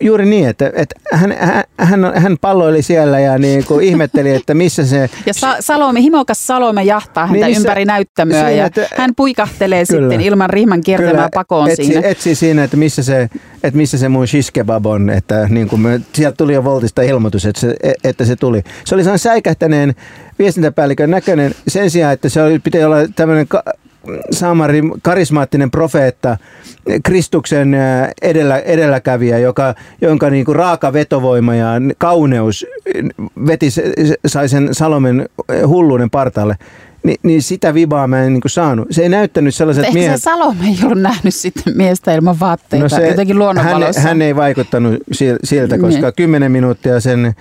[0.00, 1.34] juuri niin, että, että hän,
[1.78, 5.10] hän, hän palloili siellä ja niin kuin ihmetteli, että missä se...
[5.26, 9.84] Ja sa- Salome, himokas Salome jahtaa häntä niin, ympäri näyttämöä siinä, ja että, hän puikahtelee
[9.86, 12.00] kyllä, sitten ilman rihman kiertämään pakoon etsi, siinä.
[12.04, 13.28] Etsi siinä, että missä se,
[13.62, 17.46] että missä se mun shiskebab on, että niin kuin me, sieltä tuli jo Voltista ilmoitus,
[17.46, 18.62] että se, että se tuli.
[18.84, 19.94] Se oli sellainen säikähtäneen
[20.38, 23.46] viestintäpäällikön näköinen sen sijaan, että se oli, pitää olla tämmöinen
[24.30, 26.36] saamari, karismaattinen profeetta,
[27.02, 27.76] Kristuksen
[28.22, 32.66] edellä, edelläkävijä, joka, jonka niin kuin raaka vetovoima ja kauneus
[33.46, 33.68] veti,
[34.26, 35.28] sai sen Salomen
[35.66, 36.56] hulluuden partalle.
[37.02, 38.88] Ni, niin sitä vibaa mä en niin kuin saanut.
[38.90, 40.22] Se ei näyttänyt sellaiset Ehkä miehet...
[40.22, 44.94] Salome ei ollut nähnyt sitten miestä ilman vaatteita, no se, jotenkin hän, hän ei vaikuttanut
[45.44, 46.14] siltä, koska niin.
[46.16, 47.34] kymmenen minuuttia sen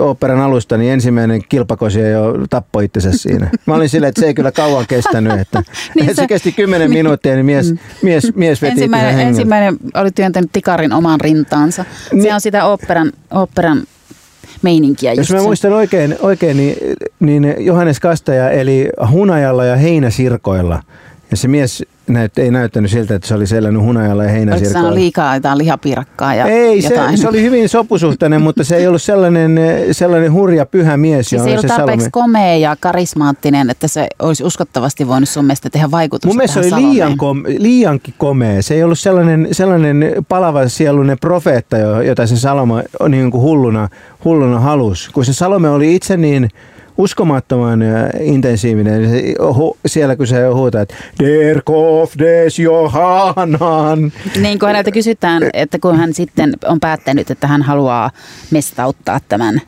[0.00, 3.50] operan alusta, niin ensimmäinen kilpakosia jo tappoi itsensä siinä.
[3.66, 5.62] Mä olin silleen, että se ei kyllä kauan kestänyt, että,
[5.94, 7.78] niin se, se kesti kymmenen minuuttia, niin mies, mm.
[8.02, 11.84] mies, mies veti ensimmäinen, ensimmäinen oli työntänyt tikarin omaan rintaansa.
[12.12, 13.82] Niin, se on sitä operan, operan
[14.62, 15.12] meininkiä.
[15.12, 15.46] Jos mä sen.
[15.46, 16.76] muistan oikein, oikein niin,
[17.20, 20.82] niin Johannes Kastaja eli hunajalla ja heinäsirkoilla.
[21.30, 24.80] Ja se mies näyt, ei näyttänyt siltä, että se oli sellainen hunajalla ja heinäsirkoilla.
[24.80, 29.02] Oliko liikaa jotain lihapiirakkaa ja Ei, se, se, oli hyvin sopusuhtainen, mutta se ei ollut
[29.02, 29.60] sellainen,
[29.92, 31.28] sellainen hurja pyhä mies.
[31.28, 32.10] Siis ei ollut se tarpeeksi Salome.
[32.10, 36.74] komea ja karismaattinen, että se olisi uskottavasti voinut sun mielestä tehdä vaikutusta Mun mielestä se
[36.74, 38.62] oli liian kom, liiankin komea.
[38.62, 43.88] Se ei ollut sellainen, sellainen palava sielunen profeetta, jota se Salome niin kuin hulluna,
[44.24, 45.10] hulluna halusi.
[45.10, 46.50] Kun se Salome oli itse niin
[47.00, 47.80] uskomattoman
[48.20, 49.10] intensiivinen
[49.86, 54.12] siellä, kun se huutaa, että Der Kopf des Johanan.
[54.40, 58.10] Niin kuin häneltä kysytään, että kun hän sitten on päättänyt, että hän haluaa
[58.50, 59.60] mestauttaa tämän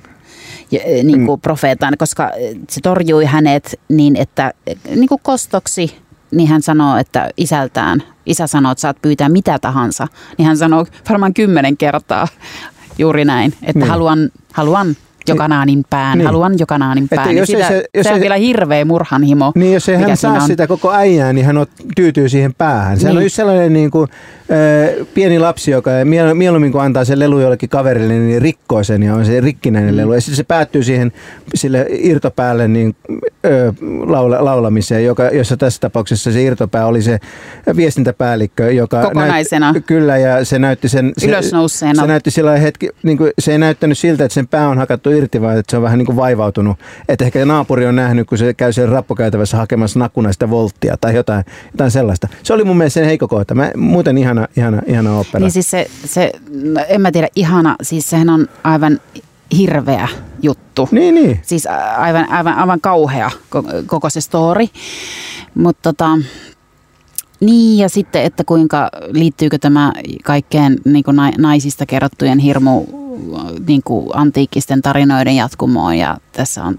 [1.02, 1.42] niin kuin mm.
[1.42, 2.30] profeetan, koska
[2.70, 4.52] se torjui hänet niin, että
[4.94, 5.96] niin kuin kostoksi
[6.30, 10.08] niin hän sanoo, että isältään, isä sanoo, että saat pyytää mitä tahansa,
[10.38, 12.28] niin hän sanoo varmaan kymmenen kertaa
[12.98, 13.88] juuri näin, että niin.
[13.88, 14.96] haluan, haluan
[15.28, 16.26] jokanaanin pään, niin.
[16.26, 17.28] haluan jokanaanin pään.
[17.28, 19.52] Että jos sitä, se, jos se on se, vielä hirveä murhanhimo.
[19.54, 20.46] Niin jos ei hän saa on.
[20.46, 21.66] sitä koko äijää, niin hän on,
[21.96, 22.98] tyytyy siihen päähän.
[22.98, 23.18] Sehän niin.
[23.18, 25.90] on just sellainen niin kuin, äh, pieni lapsi, joka
[26.34, 29.96] mieluummin kuin antaa sen lelu jollekin kaverille, niin rikkoo sen ja on se rikkinäinen mm.
[29.96, 30.12] lelu.
[30.12, 31.12] Ja sitten se päättyy siihen
[31.54, 33.74] sille irtopäälle niin, äh,
[34.06, 37.18] laula, laulamiseen, joka, jossa tässä tapauksessa se irtopää oli se
[37.76, 39.72] viestintäpäällikkö, joka Kokonaisena.
[39.72, 41.12] Näyt, kyllä, ja se näytti sen...
[41.18, 41.28] Se,
[41.68, 45.10] se näytti sillä hetki, niin kuin, se ei näyttänyt siltä, että sen pää on hakattu
[45.12, 46.78] irti, vaan että se on vähän niin kuin vaivautunut.
[47.08, 51.14] Että ehkä naapuri on nähnyt, kun se käy siellä rappukäytävässä hakemassa nakuna sitä volttia tai
[51.14, 52.28] jotain, jotain sellaista.
[52.42, 53.54] Se oli mun mielestä sen heikko kohta.
[53.54, 55.40] Mä, muuten ihana, ihana, ihana opera.
[55.40, 56.32] Niin siis se, se,
[56.62, 59.00] no en mä tiedä, ihana, siis sehän on aivan
[59.58, 60.08] hirveä
[60.42, 60.88] juttu.
[60.90, 61.40] Niin, niin.
[61.42, 63.30] Siis aivan, aivan, aivan kauhea
[63.86, 64.66] koko se story.
[65.54, 66.18] Mutta tota,
[67.42, 69.92] niin ja sitten, että kuinka liittyykö tämä
[70.24, 72.84] kaikkeen niin kuin naisista kerrottujen hirmu
[73.66, 76.78] niin kuin antiikkisten tarinoiden jatkumoon ja tässä on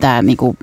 [0.00, 0.56] tämä niinku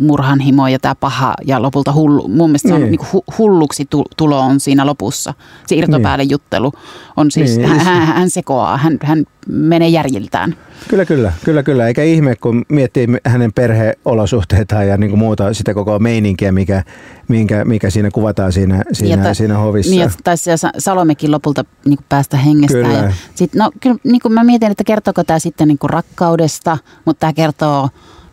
[0.00, 2.28] murhanhimo ja tämä paha ja lopulta hullu.
[2.28, 2.78] Mun mielestä niin.
[2.78, 5.34] se on niinku hulluksi tulo on siinä lopussa.
[5.66, 6.30] Se irtopäälle niin.
[6.30, 6.72] juttelu
[7.16, 7.68] on siis, niin.
[7.68, 10.56] hän, hän sekoaa, hän, hän menee järjiltään.
[10.88, 11.88] Kyllä, kyllä, kyllä, kyllä.
[11.88, 16.82] Eikä ihme, kun miettii hänen perheolosuhteitaan ja niinku muuta sitä koko meininkiä, mikä,
[17.28, 19.90] minkä, mikä siinä kuvataan siinä, siinä, ta, siinä hovissa.
[19.90, 22.84] Niin, taisi Salomekin lopulta niin kuin päästä hengestään.
[22.84, 22.98] Kyllä.
[22.98, 26.78] Ja sit, no, kyllä niin kuin mä mietin, että kertooko tämä sitten niin kuin rakkaudesta,
[27.04, 27.88] mutta tämä kertoo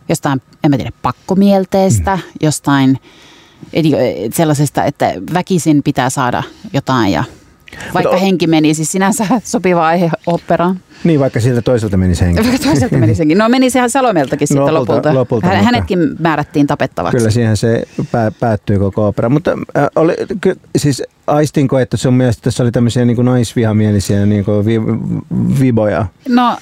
[0.08, 2.22] jostain, en mä tiedä, pakkomielteestä, mm.
[2.42, 2.98] jostain
[4.34, 7.24] sellaisesta, että väkisin pitää saada jotain ja
[7.94, 10.80] vaikka henki meni, siis sinänsä sopiva aihe operaan.
[11.04, 12.42] Niin, vaikka siltä toiselta meni henki.
[12.42, 13.38] Vaikka toiselta meni senkin.
[13.38, 14.92] No meni sehän Salomeltakin sitten lopulta.
[14.92, 15.14] lopulta.
[15.14, 17.16] lopulta Hän, hänetkin määrättiin tapettavaksi.
[17.16, 17.82] Kyllä siihen se
[18.12, 19.28] pää, päättyi koko opera.
[19.28, 24.44] Mutta äh, oli, ky, siis aistinko, että sun mielestä tässä oli tämmöisiä niin naisvihamielisiä niin
[24.46, 24.80] vi,
[25.60, 26.06] viboja?
[26.28, 26.56] No,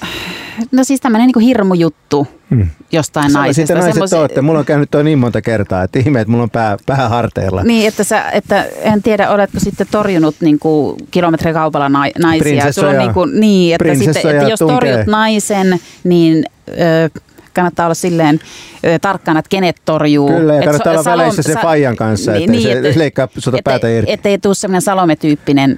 [0.72, 2.68] no siis tämmöinen niin hirmujuttu hmm.
[2.92, 3.60] jostain naisesta.
[3.60, 4.16] Sitten naiset Semmosi...
[4.16, 4.40] olette.
[4.42, 7.62] Mulla on käynyt toi niin monta kertaa, että ihme, että mulla on pää, pää harteilla.
[7.62, 11.88] Niin, että, sä, että en tiedä, oletko sitten torjunut niin kuin kilometrikaupalla
[12.18, 12.72] naisia.
[12.72, 16.44] Sulla niin, kuin, niin, että, sitten, että jos torjut naisen, niin...
[16.68, 17.20] Ö,
[17.54, 18.40] kannattaa olla silleen
[18.84, 20.28] ö, tarkkana, että kenet torjuu.
[20.28, 23.54] Kyllä, ja kannattaa olla väleissä sen faijan kanssa, niin, ettei niin, se et, leikkaa sut
[23.64, 24.12] päätä irti.
[24.12, 25.76] Ettei tule sellainen Salome-tyyppinen,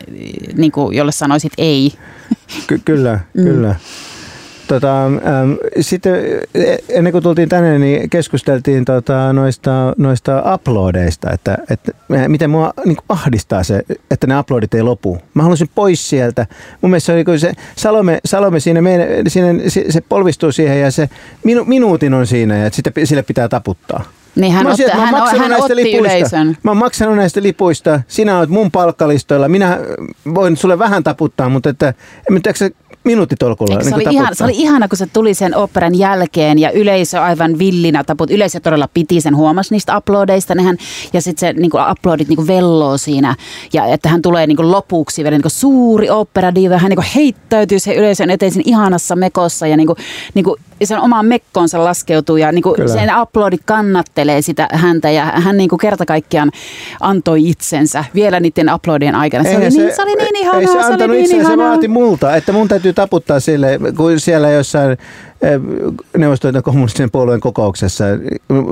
[0.56, 1.92] niin kuin, jolle sanoisit ei.
[2.66, 3.44] Ky- kyllä, mm.
[3.44, 3.74] kyllä.
[4.72, 6.14] Tota, ähm, sitten
[6.54, 11.92] e, ennen kuin tultiin tänne, niin keskusteltiin tota, noista, noista uploadeista, että, että
[12.28, 15.18] miten mua niin ahdistaa se, että ne uploadit ei lopu.
[15.34, 16.46] Mä haluaisin pois sieltä.
[16.80, 20.90] Mun mielestä se, oli, se Salome, Salome siinä, meidän, siinä, se, se polvistuu siihen ja
[20.90, 21.08] se
[21.44, 24.04] minu, minuutin on siinä ja sitten sille pitää taputtaa.
[24.34, 25.98] Niin hän, otti, hän, hän otti lipuista.
[25.98, 26.56] yleisön.
[26.62, 29.78] Mä oon maksanut näistä lipuista, sinä olet mun palkkalistoilla, minä
[30.34, 31.94] voin sulle vähän taputtaa, mutta että,
[32.30, 35.98] en tiedä, minuuttitolkulla niin se, oli ihan, se oli ihana, kun se tuli sen operan
[35.98, 38.30] jälkeen ja yleisö aivan villinä taput.
[38.30, 40.54] Yleisö todella piti sen, huomasi niistä uploadeista.
[40.54, 40.76] Nehän,
[41.12, 43.34] ja sitten se niin kuin uploadit niin kuin velloo siinä.
[43.72, 46.78] Ja että hän tulee niin kuin lopuksi vielä niin kuin suuri operadiva.
[46.78, 49.96] Hän niin kuin heittäytyy sen yleisön eteen siinä ihanassa mekossa ja niin kuin,
[50.34, 55.24] niin kuin sen omaan mekkoonsa laskeutuu ja niin kuin sen uploadit kannattelee sitä häntä ja
[55.24, 56.50] hän niin kuin kerta kaikkiaan
[57.00, 59.44] antoi itsensä vielä niiden uploadien aikana.
[59.44, 60.60] Se, oli, se, niin, se oli niin ihanaa.
[60.60, 64.20] Ei se, se antanut niin itsensä, se vaati multa, että mun täytyy taputtaa sille, kun
[64.20, 65.60] siellä jossain eh,
[66.16, 68.04] neuvostoiden kommunistisen puolueen kokouksessa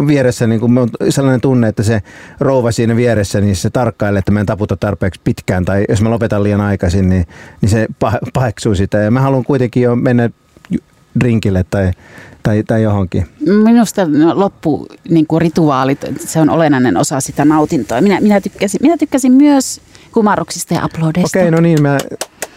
[0.06, 0.72] vieressä niin kuin
[1.08, 2.02] sellainen tunne, että se
[2.40, 6.10] rouva siinä vieressä, niin se tarkkailee, että mä en taputa tarpeeksi pitkään tai jos mä
[6.10, 7.26] lopetan liian aikaisin, niin,
[7.60, 7.86] niin se
[8.32, 8.98] paheksuu sitä.
[8.98, 10.30] Ja mä haluan kuitenkin jo mennä
[11.20, 11.90] drinkille tai,
[12.42, 13.26] tai, tai johonkin?
[13.64, 14.02] Minusta
[14.34, 18.00] loppu niin kuin rituaalit, se on olennainen osa sitä nautintoa.
[18.00, 19.80] Minä, minä, tykkäsin, minä tykkäsin myös
[20.12, 21.38] kumarruksista ja uploadeista.
[21.38, 21.98] Okei, no niin, mä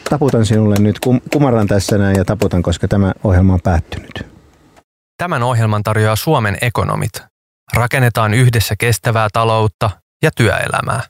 [0.09, 0.99] taputan sinulle nyt,
[1.31, 4.27] kumarran tässä näin ja taputan, koska tämä ohjelma on päättynyt.
[5.17, 7.23] Tämän ohjelman tarjoaa Suomen ekonomit.
[7.73, 9.89] Rakennetaan yhdessä kestävää taloutta
[10.23, 11.03] ja työelämää.